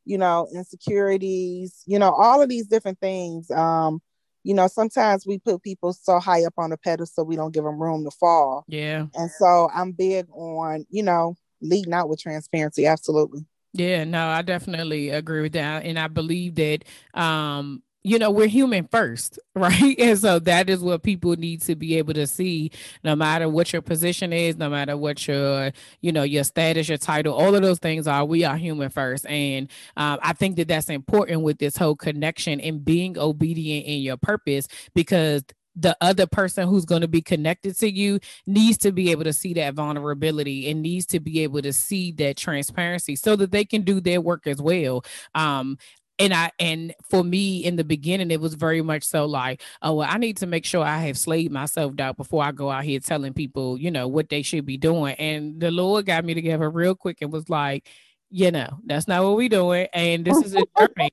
you 0.04 0.18
know, 0.18 0.48
insecurities, 0.54 1.82
you 1.86 1.98
know, 1.98 2.12
all 2.12 2.40
of 2.40 2.48
these 2.48 2.66
different 2.66 3.00
things. 3.00 3.50
Um, 3.50 4.00
you 4.44 4.54
know, 4.54 4.66
sometimes 4.66 5.24
we 5.26 5.38
put 5.38 5.62
people 5.62 5.92
so 5.92 6.18
high 6.18 6.44
up 6.44 6.54
on 6.56 6.72
a 6.72 6.76
pedestal 6.76 7.24
we 7.24 7.36
don't 7.36 7.54
give 7.54 7.64
them 7.64 7.80
room 7.80 8.04
to 8.04 8.10
fall. 8.10 8.64
Yeah. 8.66 9.06
And 9.14 9.30
so 9.30 9.70
I'm 9.72 9.92
big 9.92 10.26
on, 10.30 10.84
you 10.90 11.02
know, 11.02 11.36
leading 11.60 11.92
out 11.92 12.08
with 12.08 12.20
transparency. 12.20 12.86
Absolutely. 12.86 13.46
Yeah, 13.72 14.04
no, 14.04 14.26
I 14.28 14.42
definitely 14.42 15.10
agree 15.10 15.40
with 15.42 15.52
that. 15.52 15.84
And 15.84 15.98
I 15.98 16.08
believe 16.08 16.56
that 16.56 16.84
um 17.14 17.82
you 18.04 18.18
know 18.18 18.32
we're 18.32 18.48
human 18.48 18.88
first 18.88 19.38
right 19.54 19.94
and 19.96 20.18
so 20.18 20.40
that 20.40 20.68
is 20.68 20.80
what 20.80 21.04
people 21.04 21.36
need 21.36 21.62
to 21.62 21.76
be 21.76 21.96
able 21.98 22.12
to 22.12 22.26
see 22.26 22.68
no 23.04 23.14
matter 23.14 23.48
what 23.48 23.72
your 23.72 23.80
position 23.80 24.32
is 24.32 24.56
no 24.56 24.68
matter 24.68 24.96
what 24.96 25.24
your 25.28 25.70
you 26.00 26.10
know 26.10 26.24
your 26.24 26.42
status 26.42 26.88
your 26.88 26.98
title 26.98 27.32
all 27.32 27.54
of 27.54 27.62
those 27.62 27.78
things 27.78 28.08
are 28.08 28.24
we 28.24 28.42
are 28.42 28.56
human 28.56 28.88
first 28.90 29.24
and 29.26 29.70
um, 29.96 30.18
i 30.20 30.32
think 30.32 30.56
that 30.56 30.66
that's 30.66 30.88
important 30.90 31.42
with 31.42 31.58
this 31.58 31.76
whole 31.76 31.94
connection 31.94 32.60
and 32.60 32.84
being 32.84 33.16
obedient 33.16 33.86
in 33.86 34.00
your 34.00 34.16
purpose 34.16 34.66
because 34.96 35.44
the 35.74 35.96
other 36.00 36.26
person 36.26 36.68
who's 36.68 36.84
going 36.84 37.00
to 37.00 37.08
be 37.08 37.22
connected 37.22 37.78
to 37.78 37.90
you 37.90 38.20
needs 38.46 38.78
to 38.78 38.92
be 38.92 39.10
able 39.10 39.24
to 39.24 39.32
see 39.32 39.54
that 39.54 39.74
vulnerability 39.74 40.70
and 40.70 40.82
needs 40.82 41.06
to 41.06 41.20
be 41.20 41.40
able 41.40 41.62
to 41.62 41.72
see 41.72 42.12
that 42.12 42.36
transparency 42.36 43.16
so 43.16 43.36
that 43.36 43.50
they 43.52 43.64
can 43.64 43.82
do 43.82 44.00
their 44.00 44.20
work 44.20 44.46
as 44.46 44.60
well 44.60 45.02
um 45.34 45.78
and 46.18 46.34
I 46.34 46.52
and 46.58 46.94
for 47.10 47.24
me 47.24 47.64
in 47.64 47.76
the 47.76 47.84
beginning, 47.84 48.30
it 48.30 48.40
was 48.40 48.54
very 48.54 48.82
much 48.82 49.02
so 49.02 49.24
like, 49.24 49.62
oh, 49.80 49.94
well, 49.94 50.08
I 50.10 50.18
need 50.18 50.36
to 50.38 50.46
make 50.46 50.64
sure 50.64 50.84
I 50.84 50.98
have 50.98 51.18
slayed 51.18 51.50
myself 51.50 51.98
out 51.98 52.16
before 52.16 52.44
I 52.44 52.52
go 52.52 52.70
out 52.70 52.84
here 52.84 53.00
telling 53.00 53.32
people, 53.32 53.78
you 53.78 53.90
know, 53.90 54.06
what 54.06 54.28
they 54.28 54.42
should 54.42 54.64
be 54.64 54.76
doing. 54.76 55.14
And 55.16 55.58
the 55.58 55.70
Lord 55.70 56.06
got 56.06 56.24
me 56.24 56.34
together 56.34 56.70
real 56.70 56.94
quick 56.94 57.18
and 57.22 57.32
was 57.32 57.48
like, 57.48 57.88
you 58.30 58.50
know, 58.50 58.78
that's 58.84 59.08
not 59.08 59.24
what 59.24 59.36
we're 59.36 59.48
doing, 59.48 59.88
and 59.92 60.24
this 60.24 60.38
is 60.38 60.54
a 60.54 60.62
journey. 60.78 61.10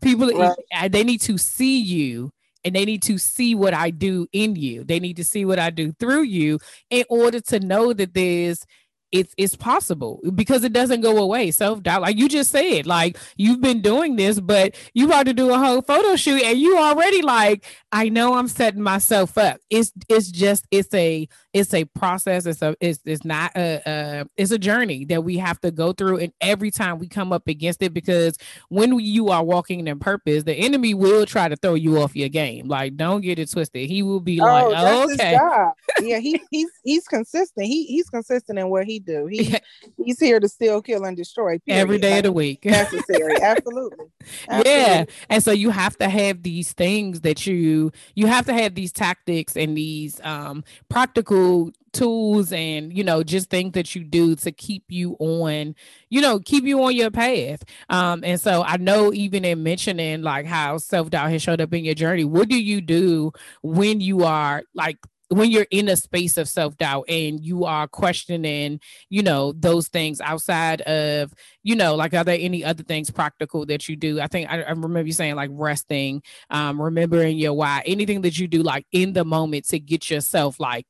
people, 0.00 0.28
right. 0.30 0.90
they 0.90 1.04
need 1.04 1.20
to 1.22 1.36
see 1.36 1.80
you 1.80 2.32
and 2.64 2.74
they 2.74 2.84
need 2.84 3.02
to 3.02 3.18
see 3.18 3.54
what 3.54 3.74
I 3.74 3.90
do 3.90 4.26
in 4.32 4.56
you. 4.56 4.84
They 4.84 5.00
need 5.00 5.16
to 5.16 5.24
see 5.24 5.44
what 5.44 5.58
I 5.58 5.70
do 5.70 5.92
through 5.92 6.22
you 6.22 6.58
in 6.90 7.04
order 7.08 7.40
to 7.40 7.60
know 7.60 7.92
that 7.92 8.14
there's 8.14 8.64
it's 9.12 9.34
it's 9.38 9.56
possible 9.56 10.20
because 10.34 10.64
it 10.64 10.72
doesn't 10.72 11.00
go 11.00 11.18
away. 11.18 11.50
Self 11.50 11.82
doubt, 11.82 12.02
like 12.02 12.16
you 12.16 12.28
just 12.28 12.50
said, 12.50 12.86
like 12.86 13.16
you've 13.36 13.60
been 13.60 13.80
doing 13.80 14.16
this, 14.16 14.40
but 14.40 14.74
you 14.94 15.06
about 15.06 15.26
to 15.26 15.34
do 15.34 15.52
a 15.52 15.58
whole 15.58 15.82
photo 15.82 16.16
shoot, 16.16 16.42
and 16.42 16.58
you 16.58 16.76
already 16.78 17.22
like, 17.22 17.64
I 17.92 18.08
know 18.08 18.34
I'm 18.34 18.48
setting 18.48 18.82
myself 18.82 19.38
up. 19.38 19.60
It's 19.70 19.92
it's 20.08 20.30
just 20.30 20.66
it's 20.70 20.92
a 20.92 21.26
it's 21.54 21.72
a 21.72 21.84
process. 21.86 22.46
It's 22.46 22.62
a 22.62 22.76
it's, 22.80 23.00
it's 23.04 23.24
not 23.24 23.52
a, 23.56 23.82
a 23.86 24.26
it's 24.36 24.50
a 24.50 24.58
journey 24.58 25.04
that 25.06 25.24
we 25.24 25.38
have 25.38 25.60
to 25.62 25.70
go 25.70 25.92
through. 25.92 26.18
And 26.18 26.32
every 26.40 26.70
time 26.70 26.98
we 26.98 27.08
come 27.08 27.32
up 27.32 27.48
against 27.48 27.82
it, 27.82 27.94
because 27.94 28.36
when 28.68 28.98
you 28.98 29.28
are 29.28 29.42
walking 29.42 29.86
in 29.86 29.98
purpose, 29.98 30.44
the 30.44 30.54
enemy 30.54 30.94
will 30.94 31.24
try 31.24 31.48
to 31.48 31.56
throw 31.56 31.74
you 31.74 32.00
off 32.00 32.14
your 32.14 32.28
game. 32.28 32.68
Like, 32.68 32.96
don't 32.96 33.22
get 33.22 33.38
it 33.38 33.50
twisted. 33.50 33.88
He 33.88 34.02
will 34.02 34.20
be 34.20 34.40
oh, 34.40 34.44
like, 34.44 34.64
oh, 34.76 35.12
okay. 35.12 35.38
Yeah, 36.00 36.18
he, 36.18 36.40
he's 36.50 36.70
he's 36.84 37.08
consistent. 37.08 37.66
He 37.66 37.86
he's 37.86 38.08
consistent 38.08 38.58
in 38.58 38.68
what 38.68 38.84
he 38.84 38.97
do. 38.98 39.26
He 39.26 39.56
he's 39.96 40.20
here 40.20 40.40
to 40.40 40.48
steal, 40.48 40.82
kill, 40.82 41.04
and 41.04 41.16
destroy 41.16 41.58
period. 41.58 41.80
every 41.80 41.98
day 41.98 42.10
like, 42.10 42.18
of 42.18 42.24
the 42.24 42.32
week. 42.32 42.64
Necessary. 42.64 43.40
Absolutely. 43.40 44.06
Absolutely. 44.48 44.72
Yeah. 44.72 45.04
And 45.28 45.42
so 45.42 45.52
you 45.52 45.70
have 45.70 45.96
to 45.98 46.08
have 46.08 46.42
these 46.42 46.72
things 46.72 47.20
that 47.22 47.46
you 47.46 47.92
you 48.14 48.26
have 48.26 48.46
to 48.46 48.52
have 48.52 48.74
these 48.74 48.92
tactics 48.92 49.56
and 49.56 49.76
these 49.76 50.20
um 50.22 50.64
practical 50.88 51.72
tools 51.92 52.52
and 52.52 52.96
you 52.96 53.02
know 53.02 53.22
just 53.22 53.50
things 53.50 53.72
that 53.72 53.94
you 53.94 54.04
do 54.04 54.36
to 54.36 54.52
keep 54.52 54.84
you 54.88 55.16
on 55.18 55.74
you 56.10 56.20
know 56.20 56.38
keep 56.38 56.64
you 56.64 56.82
on 56.84 56.94
your 56.94 57.10
path 57.10 57.62
um 57.88 58.22
and 58.24 58.40
so 58.40 58.62
i 58.64 58.76
know 58.76 59.12
even 59.12 59.44
in 59.44 59.62
mentioning 59.62 60.22
like 60.22 60.44
how 60.44 60.76
self-doubt 60.76 61.30
has 61.30 61.42
showed 61.42 61.60
up 61.60 61.72
in 61.72 61.84
your 61.84 61.94
journey 61.94 62.24
what 62.24 62.48
do 62.48 62.60
you 62.60 62.80
do 62.80 63.32
when 63.62 64.00
you 64.00 64.22
are 64.24 64.62
like 64.74 64.98
when 65.28 65.50
you're 65.50 65.66
in 65.70 65.88
a 65.88 65.96
space 65.96 66.36
of 66.36 66.48
self-doubt 66.48 67.04
and 67.08 67.44
you 67.44 67.64
are 67.64 67.86
questioning 67.86 68.80
you 69.10 69.22
know 69.22 69.52
those 69.52 69.88
things 69.88 70.20
outside 70.20 70.80
of 70.82 71.34
you 71.62 71.76
know 71.76 71.94
like 71.94 72.14
are 72.14 72.24
there 72.24 72.38
any 72.40 72.64
other 72.64 72.82
things 72.82 73.10
practical 73.10 73.66
that 73.66 73.88
you 73.88 73.96
do? 73.96 74.20
I 74.20 74.26
think 74.26 74.50
i, 74.50 74.62
I 74.62 74.70
remember 74.70 75.02
you 75.02 75.12
saying 75.12 75.36
like 75.36 75.50
resting 75.52 76.22
um 76.50 76.80
remembering 76.80 77.38
your 77.38 77.54
why 77.54 77.82
anything 77.86 78.22
that 78.22 78.38
you 78.38 78.48
do 78.48 78.62
like 78.62 78.86
in 78.92 79.12
the 79.12 79.24
moment 79.24 79.66
to 79.68 79.78
get 79.78 80.10
yourself 80.10 80.58
like 80.60 80.86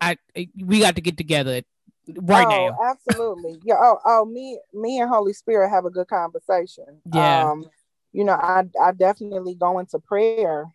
i 0.00 0.16
we 0.56 0.80
got 0.80 0.94
to 0.96 1.00
get 1.00 1.16
together 1.16 1.62
right 2.08 2.46
oh, 2.46 2.68
now. 2.68 2.90
absolutely. 2.90 3.60
Yeah 3.64 3.76
oh 3.80 3.98
oh 4.04 4.24
me 4.24 4.58
me 4.72 5.00
and 5.00 5.08
holy 5.08 5.32
spirit 5.32 5.70
have 5.70 5.84
a 5.84 5.90
good 5.90 6.08
conversation. 6.08 7.00
Yeah. 7.12 7.50
Um 7.50 7.66
you 8.12 8.24
know 8.24 8.32
i 8.32 8.64
i 8.80 8.92
definitely 8.92 9.54
go 9.54 9.78
into 9.78 9.98
prayer 9.98 10.66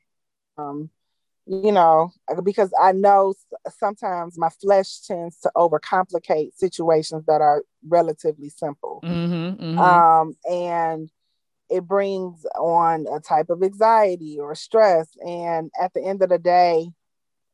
um 0.57 0.89
you 1.47 1.71
know, 1.71 2.11
because 2.43 2.73
I 2.79 2.91
know 2.91 3.33
sometimes 3.77 4.37
my 4.37 4.49
flesh 4.49 4.99
tends 5.01 5.39
to 5.39 5.51
overcomplicate 5.55 6.53
situations 6.55 7.25
that 7.27 7.41
are 7.41 7.63
relatively 7.87 8.49
simple. 8.49 8.99
Mm-hmm, 9.03 9.63
mm-hmm. 9.63 9.79
Um, 9.79 10.35
and 10.49 11.09
it 11.69 11.85
brings 11.85 12.45
on 12.59 13.05
a 13.07 13.19
type 13.19 13.49
of 13.49 13.63
anxiety 13.63 14.39
or 14.39 14.55
stress. 14.55 15.07
And 15.25 15.71
at 15.81 15.93
the 15.93 16.03
end 16.03 16.21
of 16.21 16.29
the 16.29 16.37
day, 16.37 16.89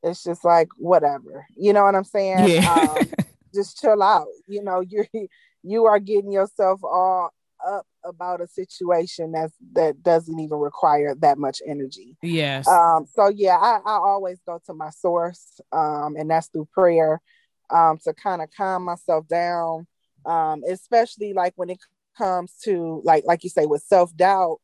it's 0.02 0.24
just 0.24 0.44
like, 0.44 0.70
whatever, 0.78 1.46
you 1.56 1.72
know 1.72 1.84
what 1.84 1.96
I'm 1.96 2.04
saying? 2.04 2.48
Yeah. 2.48 2.74
Um, 2.74 3.08
just 3.54 3.80
chill 3.80 4.02
out. 4.02 4.28
You 4.48 4.64
know, 4.64 4.82
you're, 4.82 5.08
you 5.64 5.86
are 5.86 6.00
getting 6.00 6.32
yourself 6.32 6.84
all 6.84 7.32
up 7.68 7.86
about 8.04 8.42
a 8.42 8.48
situation 8.48 9.32
that's 9.32 9.54
that 9.74 10.04
doesn't 10.04 10.40
even 10.40 10.58
require 10.58 11.16
that 11.16 11.38
much 11.38 11.62
energy. 11.66 12.18
Yes. 12.22 12.68
Um, 12.68 13.06
so 13.14 13.30
yeah, 13.30 13.58
I, 13.58 13.80
I 13.86 13.94
always 13.96 14.40
go 14.46 14.60
to 14.66 14.74
my 14.74 14.90
source, 14.90 15.60
um, 15.72 16.16
and 16.18 16.30
that's 16.30 16.48
through 16.48 16.68
prayer, 16.74 17.22
um, 17.70 18.00
to 18.04 18.14
kind 18.14 18.42
of 18.42 18.50
calm 18.56 18.84
myself 18.84 19.28
down. 19.28 19.88
Um, 20.26 20.64
especially 20.70 21.34
like 21.34 21.54
when 21.58 21.70
it 21.70 21.80
comes 22.18 22.56
to 22.64 23.02
like 23.04 23.24
like 23.26 23.44
you 23.44 23.50
say 23.50 23.66
with 23.66 23.84
self-doubt. 23.84 24.60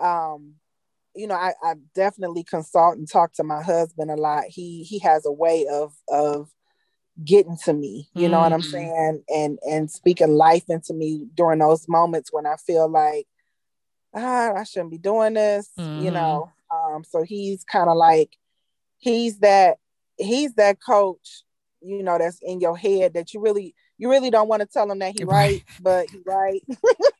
Um, 0.00 0.54
you 1.14 1.26
know, 1.26 1.34
I, 1.34 1.54
I 1.62 1.74
definitely 1.94 2.44
consult 2.44 2.96
and 2.96 3.10
talk 3.10 3.32
to 3.34 3.44
my 3.44 3.62
husband 3.62 4.10
a 4.10 4.16
lot. 4.16 4.44
He 4.48 4.84
he 4.84 5.00
has 5.00 5.26
a 5.26 5.32
way 5.32 5.66
of 5.70 5.92
of 6.08 6.48
getting 7.24 7.56
to 7.56 7.72
me 7.72 8.08
you 8.14 8.28
know 8.28 8.38
mm-hmm. 8.38 8.44
what 8.44 8.52
i'm 8.52 8.60
mm-hmm. 8.60 8.70
saying 8.70 9.22
and 9.28 9.58
and 9.68 9.90
speaking 9.90 10.34
life 10.34 10.64
into 10.68 10.92
me 10.94 11.26
during 11.34 11.58
those 11.58 11.88
moments 11.88 12.32
when 12.32 12.46
i 12.46 12.56
feel 12.56 12.88
like 12.88 13.26
ah, 14.14 14.52
i 14.54 14.64
shouldn't 14.64 14.90
be 14.90 14.98
doing 14.98 15.34
this 15.34 15.70
mm-hmm. 15.78 16.04
you 16.04 16.10
know 16.10 16.50
um 16.70 17.04
so 17.04 17.22
he's 17.22 17.64
kind 17.64 17.90
of 17.90 17.96
like 17.96 18.36
he's 18.98 19.38
that 19.40 19.78
he's 20.16 20.54
that 20.54 20.78
coach 20.82 21.42
you 21.82 22.02
know 22.02 22.18
that's 22.18 22.40
in 22.42 22.60
your 22.60 22.76
head 22.76 23.14
that 23.14 23.34
you 23.34 23.40
really 23.40 23.74
you 23.98 24.08
really 24.10 24.30
don't 24.30 24.48
want 24.48 24.60
to 24.60 24.66
tell 24.66 24.90
him 24.90 24.98
that 24.98 25.14
he 25.18 25.24
right 25.24 25.62
but 25.80 26.08
he 26.10 26.20
right 26.24 26.62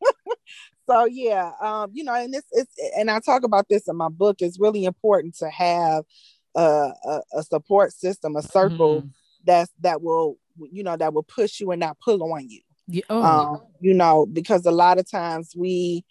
so 0.88 1.04
yeah 1.04 1.50
um 1.60 1.90
you 1.92 2.04
know 2.04 2.14
and 2.14 2.32
this 2.32 2.44
it's 2.52 2.74
and 2.96 3.10
i 3.10 3.20
talk 3.20 3.42
about 3.42 3.68
this 3.68 3.86
in 3.88 3.96
my 3.96 4.08
book 4.08 4.36
it's 4.40 4.60
really 4.60 4.84
important 4.84 5.34
to 5.34 5.48
have 5.50 6.04
a, 6.56 6.60
a, 6.60 7.20
a 7.34 7.42
support 7.42 7.92
system 7.92 8.34
a 8.36 8.42
circle 8.42 9.02
mm-hmm 9.02 9.08
that's 9.44 9.70
that 9.80 10.02
will 10.02 10.36
you 10.70 10.82
know 10.82 10.96
that 10.96 11.14
will 11.14 11.22
push 11.22 11.60
you 11.60 11.70
and 11.70 11.80
not 11.80 11.98
pull 12.00 12.22
on 12.32 12.48
you 12.48 12.60
yeah. 12.86 13.02
oh. 13.10 13.22
um, 13.22 13.62
you 13.80 13.94
know 13.94 14.26
because 14.26 14.66
a 14.66 14.70
lot 14.70 14.98
of 14.98 15.10
times 15.10 15.54
we 15.56 16.04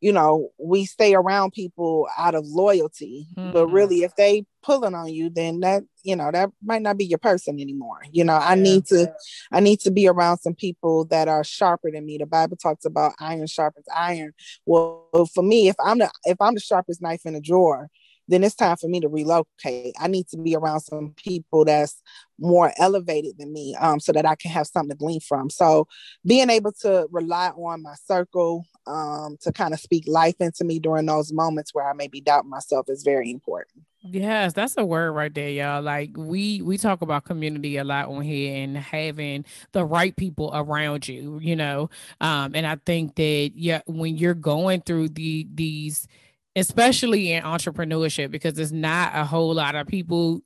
you 0.00 0.12
know 0.12 0.50
we 0.58 0.84
stay 0.84 1.14
around 1.14 1.52
people 1.52 2.06
out 2.18 2.34
of 2.34 2.44
loyalty 2.46 3.26
mm-hmm. 3.36 3.52
but 3.52 3.68
really 3.68 4.02
if 4.02 4.14
they 4.16 4.44
pulling 4.62 4.94
on 4.94 5.08
you 5.08 5.30
then 5.30 5.60
that 5.60 5.82
you 6.02 6.14
know 6.14 6.30
that 6.30 6.50
might 6.62 6.82
not 6.82 6.98
be 6.98 7.06
your 7.06 7.18
person 7.18 7.58
anymore 7.58 8.02
you 8.12 8.22
know 8.22 8.36
i 8.36 8.54
need 8.54 8.84
to 8.84 9.10
i 9.50 9.60
need 9.60 9.80
to 9.80 9.90
be 9.90 10.06
around 10.06 10.36
some 10.38 10.54
people 10.54 11.06
that 11.06 11.26
are 11.26 11.42
sharper 11.42 11.90
than 11.90 12.04
me 12.04 12.18
the 12.18 12.26
bible 12.26 12.56
talks 12.56 12.84
about 12.84 13.14
iron 13.18 13.46
sharpens 13.46 13.86
iron 13.96 14.32
well 14.66 15.08
for 15.32 15.42
me 15.42 15.68
if 15.68 15.76
i'm 15.82 15.98
the 15.98 16.10
if 16.24 16.36
i'm 16.38 16.54
the 16.54 16.60
sharpest 16.60 17.00
knife 17.00 17.22
in 17.24 17.34
a 17.34 17.40
drawer 17.40 17.88
then 18.28 18.44
it's 18.44 18.54
time 18.54 18.76
for 18.76 18.88
me 18.88 19.00
to 19.00 19.08
relocate. 19.08 19.94
I 20.00 20.08
need 20.08 20.28
to 20.28 20.38
be 20.38 20.54
around 20.54 20.80
some 20.80 21.14
people 21.16 21.64
that's 21.64 22.00
more 22.38 22.72
elevated 22.78 23.38
than 23.38 23.52
me 23.52 23.76
um, 23.80 24.00
so 24.00 24.12
that 24.12 24.26
I 24.26 24.34
can 24.34 24.50
have 24.50 24.66
something 24.66 24.90
to 24.90 24.96
glean 24.96 25.20
from. 25.20 25.50
So 25.50 25.86
being 26.26 26.50
able 26.50 26.72
to 26.80 27.06
rely 27.10 27.48
on 27.50 27.82
my 27.82 27.94
circle 28.06 28.64
um, 28.86 29.36
to 29.42 29.52
kind 29.52 29.72
of 29.72 29.80
speak 29.80 30.04
life 30.06 30.36
into 30.40 30.64
me 30.64 30.78
during 30.78 31.06
those 31.06 31.32
moments 31.32 31.74
where 31.74 31.88
I 31.88 31.92
may 31.92 32.08
be 32.08 32.20
doubting 32.20 32.50
myself 32.50 32.88
is 32.88 33.02
very 33.02 33.30
important. 33.30 33.84
Yes, 34.06 34.52
that's 34.52 34.76
a 34.76 34.84
word 34.84 35.12
right 35.12 35.32
there, 35.32 35.48
y'all. 35.48 35.80
Like 35.80 36.10
we 36.14 36.60
we 36.60 36.76
talk 36.76 37.00
about 37.00 37.24
community 37.24 37.78
a 37.78 37.84
lot 37.84 38.08
on 38.08 38.20
here 38.20 38.62
and 38.62 38.76
having 38.76 39.46
the 39.72 39.82
right 39.82 40.14
people 40.14 40.50
around 40.52 41.08
you, 41.08 41.38
you 41.40 41.56
know. 41.56 41.88
Um, 42.20 42.54
and 42.54 42.66
I 42.66 42.76
think 42.84 43.14
that 43.14 43.52
yeah, 43.54 43.80
when 43.86 44.18
you're 44.18 44.34
going 44.34 44.82
through 44.82 45.10
the 45.10 45.48
these 45.54 46.06
especially 46.56 47.32
in 47.32 47.42
entrepreneurship 47.42 48.30
because 48.30 48.54
there's 48.54 48.72
not 48.72 49.12
a 49.14 49.24
whole 49.24 49.54
lot 49.54 49.74
of 49.74 49.86
people 49.86 50.40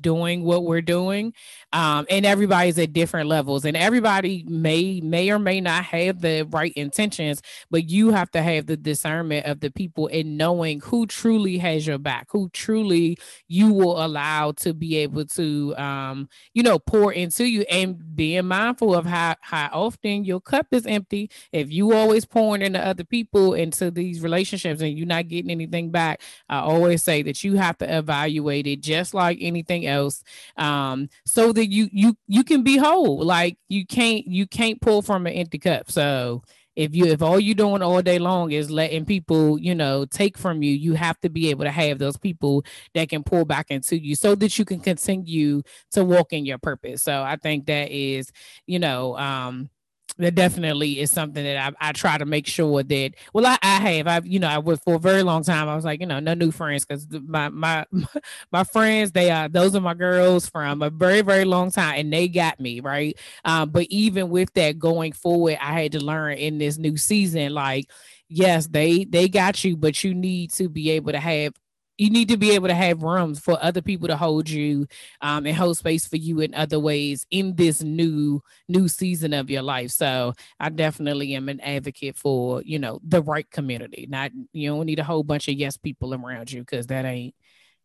doing 0.00 0.42
what 0.42 0.64
we're 0.64 0.80
doing 0.82 1.32
um, 1.72 2.06
and 2.10 2.26
everybody's 2.26 2.78
at 2.78 2.92
different 2.92 3.28
levels 3.28 3.64
and 3.64 3.76
everybody 3.76 4.44
may 4.48 5.00
may 5.00 5.30
or 5.30 5.38
may 5.38 5.60
not 5.60 5.84
have 5.84 6.20
the 6.20 6.42
right 6.50 6.72
intentions 6.74 7.40
but 7.70 7.88
you 7.88 8.10
have 8.10 8.30
to 8.30 8.42
have 8.42 8.66
the 8.66 8.76
discernment 8.76 9.46
of 9.46 9.60
the 9.60 9.70
people 9.70 10.08
and 10.12 10.36
knowing 10.36 10.80
who 10.80 11.06
truly 11.06 11.58
has 11.58 11.86
your 11.86 11.98
back 11.98 12.26
who 12.30 12.48
truly 12.50 13.16
you 13.48 13.72
will 13.72 14.04
allow 14.04 14.52
to 14.52 14.74
be 14.74 14.96
able 14.96 15.24
to 15.24 15.74
um, 15.76 16.28
you 16.54 16.62
know 16.62 16.78
pour 16.78 17.12
into 17.12 17.44
you 17.44 17.62
and 17.70 18.16
being 18.16 18.46
mindful 18.46 18.94
of 18.94 19.06
how 19.06 19.34
how 19.40 19.68
often 19.72 20.24
your 20.24 20.40
cup 20.40 20.66
is 20.72 20.86
empty. 20.86 21.30
If 21.52 21.70
you 21.70 21.92
always 21.92 22.24
pouring 22.24 22.62
into 22.62 22.84
other 22.84 23.04
people 23.04 23.54
into 23.54 23.90
these 23.90 24.20
relationships 24.20 24.80
and 24.80 24.96
you're 24.96 25.06
not 25.06 25.28
getting 25.28 25.50
anything 25.50 25.90
back 25.90 26.20
i 26.48 26.58
always 26.58 27.02
say 27.02 27.22
that 27.22 27.42
you 27.44 27.56
have 27.56 27.76
to 27.78 27.96
evaluate 27.98 28.66
it 28.66 28.80
just 28.80 29.14
like 29.14 29.38
anything 29.40 29.75
else 29.84 30.22
um 30.56 31.08
so 31.26 31.52
that 31.52 31.66
you 31.70 31.88
you 31.92 32.16
you 32.26 32.44
can 32.44 32.62
be 32.62 32.76
whole. 32.76 33.22
Like 33.24 33.58
you 33.68 33.84
can't 33.86 34.26
you 34.26 34.46
can't 34.46 34.80
pull 34.80 35.02
from 35.02 35.26
an 35.26 35.34
empty 35.34 35.58
cup. 35.58 35.90
So 35.90 36.42
if 36.76 36.94
you 36.94 37.06
if 37.06 37.22
all 37.22 37.40
you're 37.40 37.54
doing 37.54 37.82
all 37.82 38.00
day 38.02 38.18
long 38.18 38.52
is 38.52 38.70
letting 38.70 39.04
people 39.04 39.58
you 39.58 39.74
know 39.74 40.04
take 40.04 40.36
from 40.38 40.62
you 40.62 40.72
you 40.72 40.92
have 40.94 41.18
to 41.20 41.28
be 41.30 41.50
able 41.50 41.64
to 41.64 41.70
have 41.70 41.98
those 41.98 42.16
people 42.16 42.64
that 42.94 43.08
can 43.08 43.22
pull 43.24 43.44
back 43.44 43.66
into 43.70 43.98
you 43.98 44.14
so 44.14 44.34
that 44.34 44.58
you 44.58 44.64
can 44.64 44.80
continue 44.80 45.62
to 45.90 46.04
walk 46.04 46.32
in 46.32 46.44
your 46.46 46.58
purpose. 46.58 47.02
So 47.02 47.22
i 47.22 47.36
think 47.36 47.66
that 47.66 47.90
is 47.90 48.30
you 48.66 48.78
know 48.78 49.16
um 49.16 49.70
that 50.18 50.34
definitely 50.34 51.00
is 51.00 51.10
something 51.10 51.44
that 51.44 51.74
I, 51.80 51.88
I 51.88 51.92
try 51.92 52.16
to 52.16 52.24
make 52.24 52.46
sure 52.46 52.82
that 52.82 53.12
well 53.34 53.46
I, 53.46 53.58
I 53.62 53.76
have 53.92 54.06
I've 54.06 54.26
you 54.26 54.38
know 54.38 54.48
I 54.48 54.58
was 54.58 54.78
for 54.80 54.94
a 54.94 54.98
very 54.98 55.22
long 55.22 55.42
time. 55.42 55.68
I 55.68 55.76
was 55.76 55.84
like 55.84 56.00
you 56.00 56.06
know 56.06 56.20
no 56.20 56.34
new 56.34 56.50
friends 56.50 56.84
because 56.84 57.06
my 57.26 57.48
my 57.50 57.84
my 58.52 58.64
friends 58.64 59.12
they 59.12 59.30
are 59.30 59.48
those 59.48 59.74
are 59.74 59.80
my 59.80 59.94
girls 59.94 60.48
from 60.48 60.82
a 60.82 60.90
very 60.90 61.20
very 61.22 61.44
long 61.44 61.70
time 61.70 61.98
and 62.00 62.12
they 62.12 62.28
got 62.28 62.58
me 62.60 62.80
right? 62.80 63.18
Um, 63.44 63.70
but 63.70 63.86
even 63.90 64.30
with 64.30 64.52
that 64.54 64.78
going 64.78 65.12
forward 65.12 65.58
I 65.60 65.80
had 65.82 65.92
to 65.92 66.00
learn 66.04 66.34
in 66.38 66.58
this 66.58 66.78
new 66.78 66.96
season 66.96 67.52
like 67.52 67.90
yes 68.28 68.66
they 68.66 69.04
they 69.04 69.28
got 69.28 69.62
you 69.64 69.76
but 69.76 70.02
you 70.02 70.14
need 70.14 70.50
to 70.52 70.68
be 70.68 70.90
able 70.90 71.12
to 71.12 71.20
have 71.20 71.52
you 71.98 72.10
need 72.10 72.28
to 72.28 72.36
be 72.36 72.52
able 72.52 72.68
to 72.68 72.74
have 72.74 73.02
rooms 73.02 73.38
for 73.40 73.58
other 73.62 73.80
people 73.80 74.08
to 74.08 74.16
hold 74.16 74.48
you 74.48 74.86
um, 75.20 75.46
and 75.46 75.56
hold 75.56 75.78
space 75.78 76.06
for 76.06 76.16
you 76.16 76.40
in 76.40 76.54
other 76.54 76.78
ways 76.78 77.26
in 77.30 77.54
this 77.56 77.82
new 77.82 78.42
new 78.68 78.88
season 78.88 79.32
of 79.32 79.50
your 79.50 79.62
life. 79.62 79.90
So 79.90 80.34
i 80.60 80.68
definitely 80.68 81.34
am 81.34 81.48
an 81.48 81.60
advocate 81.60 82.16
for 82.16 82.62
you 82.62 82.78
know 82.78 83.00
the 83.02 83.22
right 83.22 83.50
community. 83.50 84.06
Not 84.08 84.32
you 84.52 84.70
don't 84.70 84.86
need 84.86 84.98
a 84.98 85.04
whole 85.04 85.22
bunch 85.22 85.48
of 85.48 85.54
yes 85.54 85.76
people 85.76 86.14
around 86.14 86.52
you 86.52 86.60
because 86.60 86.86
that 86.88 87.04
ain't 87.04 87.34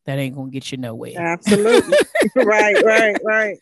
that 0.05 0.19
ain't 0.19 0.35
gonna 0.35 0.51
get 0.51 0.71
you 0.71 0.77
nowhere. 0.77 1.17
Absolutely. 1.17 1.97
Right 2.35 2.81
right 2.83 3.17
right 3.23 3.57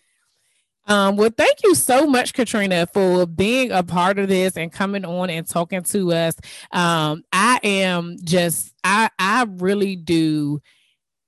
Um, 0.90 1.18
well, 1.18 1.32
thank 1.38 1.64
you 1.64 1.76
so 1.76 2.08
much, 2.08 2.34
Katrina, 2.34 2.88
for 2.94 3.28
being 3.28 3.72
a 3.72 3.84
part 3.84 4.20
of 4.20 4.30
this 4.30 4.58
and 4.58 4.72
coming 4.72 5.06
on 5.06 5.32
and 5.32 5.48
talking 5.48 5.84
to 5.84 6.14
us. 6.14 6.36
Um, 6.72 7.24
I 7.34 7.60
am 7.64 8.18
just, 8.24 8.74
I, 8.84 9.10
I 9.20 9.48
really 9.50 9.98
do 9.98 10.62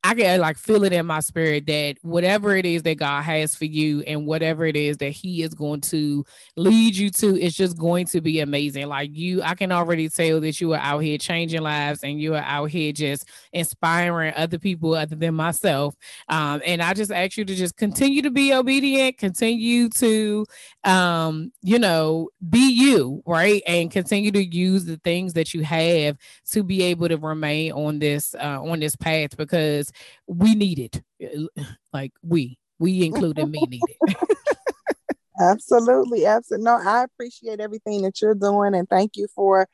I 0.03 0.15
can 0.15 0.41
like 0.41 0.57
feel 0.57 0.83
it 0.83 0.93
in 0.93 1.05
my 1.05 1.19
spirit 1.19 1.67
that 1.67 1.97
whatever 2.01 2.55
it 2.55 2.65
is 2.65 2.81
that 2.83 2.97
God 2.97 3.21
has 3.21 3.53
for 3.53 3.65
you 3.65 4.01
and 4.01 4.25
whatever 4.25 4.65
it 4.65 4.75
is 4.75 4.97
that 4.97 5.11
He 5.11 5.43
is 5.43 5.53
going 5.53 5.81
to 5.81 6.25
lead 6.57 6.95
you 6.95 7.11
to, 7.11 7.39
it's 7.39 7.55
just 7.55 7.77
going 7.77 8.07
to 8.07 8.19
be 8.19 8.39
amazing. 8.39 8.87
Like 8.87 9.11
you, 9.13 9.43
I 9.43 9.53
can 9.53 9.71
already 9.71 10.09
tell 10.09 10.41
that 10.41 10.59
you 10.59 10.73
are 10.73 10.79
out 10.79 10.99
here 10.99 11.19
changing 11.19 11.61
lives 11.61 12.03
and 12.03 12.19
you 12.19 12.33
are 12.33 12.43
out 12.43 12.71
here 12.71 12.91
just 12.91 13.29
inspiring 13.53 14.33
other 14.35 14.57
people 14.57 14.95
other 14.95 15.15
than 15.15 15.35
myself. 15.35 15.95
Um, 16.29 16.63
and 16.65 16.81
I 16.81 16.95
just 16.95 17.11
ask 17.11 17.37
you 17.37 17.45
to 17.45 17.53
just 17.53 17.77
continue 17.77 18.23
to 18.23 18.31
be 18.31 18.55
obedient, 18.55 19.19
continue 19.19 19.87
to, 19.89 20.47
um, 20.83 21.51
you 21.61 21.77
know, 21.77 22.29
be 22.49 22.71
you, 22.71 23.21
right? 23.27 23.61
And 23.67 23.91
continue 23.91 24.31
to 24.31 24.43
use 24.43 24.85
the 24.85 24.97
things 25.03 25.33
that 25.33 25.53
you 25.53 25.63
have 25.63 26.17
to 26.51 26.63
be 26.63 26.81
able 26.83 27.07
to 27.07 27.17
remain 27.17 27.71
on 27.73 27.99
this, 27.99 28.33
uh, 28.33 28.63
on 28.63 28.79
this 28.79 28.95
path 28.95 29.37
because 29.37 29.90
we 30.27 30.55
need 30.55 30.79
it. 30.79 31.01
Like 31.93 32.13
we, 32.23 32.57
we 32.79 33.05
including 33.05 33.51
me 33.51 33.67
need 33.67 33.83
it. 33.87 34.15
absolutely, 35.39 36.25
absolutely. 36.25 36.65
No, 36.65 36.79
I 36.83 37.03
appreciate 37.03 37.59
everything 37.59 38.01
that 38.03 38.21
you're 38.21 38.35
doing, 38.35 38.75
and 38.75 38.89
thank 38.89 39.15
you 39.15 39.27
for 39.35 39.67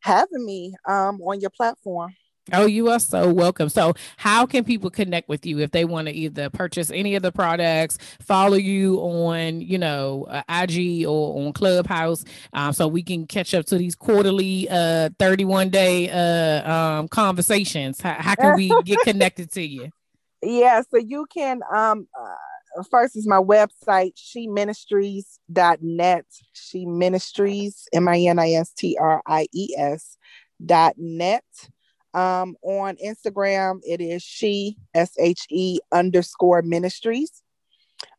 having 0.00 0.44
me 0.44 0.74
um, 0.88 1.20
on 1.22 1.40
your 1.40 1.50
platform. 1.50 2.14
Oh, 2.52 2.66
you 2.66 2.90
are 2.90 3.00
so 3.00 3.32
welcome. 3.32 3.68
So, 3.68 3.94
how 4.18 4.46
can 4.46 4.62
people 4.62 4.88
connect 4.88 5.28
with 5.28 5.44
you 5.44 5.58
if 5.58 5.72
they 5.72 5.84
want 5.84 6.06
to 6.06 6.14
either 6.14 6.48
purchase 6.48 6.92
any 6.92 7.16
of 7.16 7.22
the 7.22 7.32
products, 7.32 7.98
follow 8.20 8.56
you 8.56 8.98
on, 8.98 9.60
you 9.60 9.78
know, 9.78 10.26
uh, 10.30 10.42
IG 10.48 11.06
or 11.06 11.44
on 11.44 11.52
Clubhouse, 11.52 12.24
um, 12.52 12.72
so 12.72 12.86
we 12.86 13.02
can 13.02 13.26
catch 13.26 13.52
up 13.52 13.66
to 13.66 13.78
these 13.78 13.96
quarterly, 13.96 14.68
uh, 14.70 15.10
thirty-one 15.18 15.70
day, 15.70 16.08
uh, 16.08 16.72
um, 16.72 17.08
conversations? 17.08 18.00
How, 18.00 18.14
how 18.14 18.34
can 18.36 18.54
we 18.54 18.68
get 18.84 19.00
connected 19.00 19.50
to 19.52 19.62
you? 19.62 19.90
Yeah, 20.40 20.82
so 20.88 20.98
you 20.98 21.26
can. 21.34 21.62
Um, 21.74 22.06
uh, 22.18 22.82
first 22.90 23.16
is 23.16 23.26
my 23.26 23.40
website, 23.40 24.12
she 24.14 24.46
ministries.net. 24.46 26.26
She 26.52 26.86
ministries, 26.86 27.88
M 27.92 28.06
I 28.06 28.20
N 28.20 28.38
I 28.38 28.52
S 28.52 28.70
T 28.72 28.96
R 29.00 29.20
I 29.26 29.48
E 29.52 29.74
S 29.76 30.16
dot 30.64 30.94
net. 30.96 31.44
Um, 32.16 32.56
on 32.62 32.96
Instagram, 32.96 33.80
it 33.82 34.00
is 34.00 34.22
she, 34.22 34.78
S 34.94 35.12
H 35.18 35.46
E 35.50 35.78
underscore 35.92 36.62
ministries. 36.62 37.42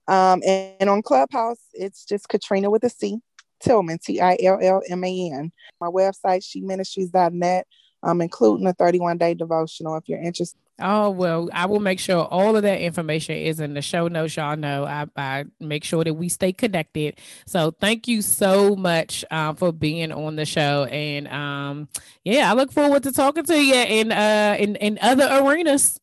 Um, 0.07 0.41
and, 0.45 0.73
and, 0.79 0.89
on 0.89 1.01
Clubhouse, 1.01 1.59
it's 1.73 2.05
just 2.05 2.29
Catrina 2.29 2.69
with 2.69 2.83
a 2.83 2.91
C, 2.91 3.17
Tillman, 3.59 3.97
T 3.97 4.21
I 4.21 4.37
L 4.43 4.59
L 4.61 4.83
M 4.87 5.03
A 5.03 5.31
N. 5.33 5.51
My 5.81 5.87
website, 5.87 6.45
she 6.45 6.61
ministries.net, 6.61 7.65
um, 8.03 8.21
including 8.21 8.67
a 8.67 8.73
31 8.73 9.17
day 9.17 9.33
devotional 9.33 9.95
if 9.97 10.07
you're 10.07 10.21
interested. 10.21 10.59
Oh, 10.79 11.09
well, 11.09 11.49
I 11.53 11.65
will 11.65 11.79
make 11.79 11.99
sure 11.99 12.23
all 12.23 12.55
of 12.55 12.61
that 12.61 12.79
information 12.79 13.35
is 13.35 13.59
in 13.59 13.73
the 13.73 13.81
show 13.81 14.07
notes. 14.07 14.35
Y'all 14.35 14.55
know 14.55 14.85
I, 14.85 15.07
I 15.15 15.45
make 15.59 15.83
sure 15.83 16.03
that 16.03 16.13
we 16.13 16.29
stay 16.29 16.53
connected. 16.53 17.19
So 17.47 17.71
thank 17.71 18.07
you 18.07 18.21
so 18.21 18.75
much 18.75 19.25
um, 19.31 19.55
for 19.55 19.71
being 19.71 20.11
on 20.11 20.35
the 20.35 20.45
show. 20.45 20.83
And 20.85 21.27
um, 21.29 21.89
yeah, 22.23 22.51
I 22.51 22.53
look 22.53 22.71
forward 22.71 23.03
to 23.03 23.11
talking 23.11 23.43
to 23.45 23.59
you 23.59 23.73
in, 23.73 24.11
uh, 24.11 24.55
in, 24.59 24.75
in 24.75 24.99
other 25.01 25.27
arenas. 25.41 25.99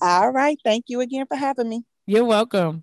All 0.00 0.30
right. 0.30 0.58
Thank 0.64 0.86
you 0.88 1.00
again 1.02 1.26
for 1.26 1.36
having 1.36 1.68
me. 1.68 1.84
You're 2.06 2.24
welcome. 2.24 2.82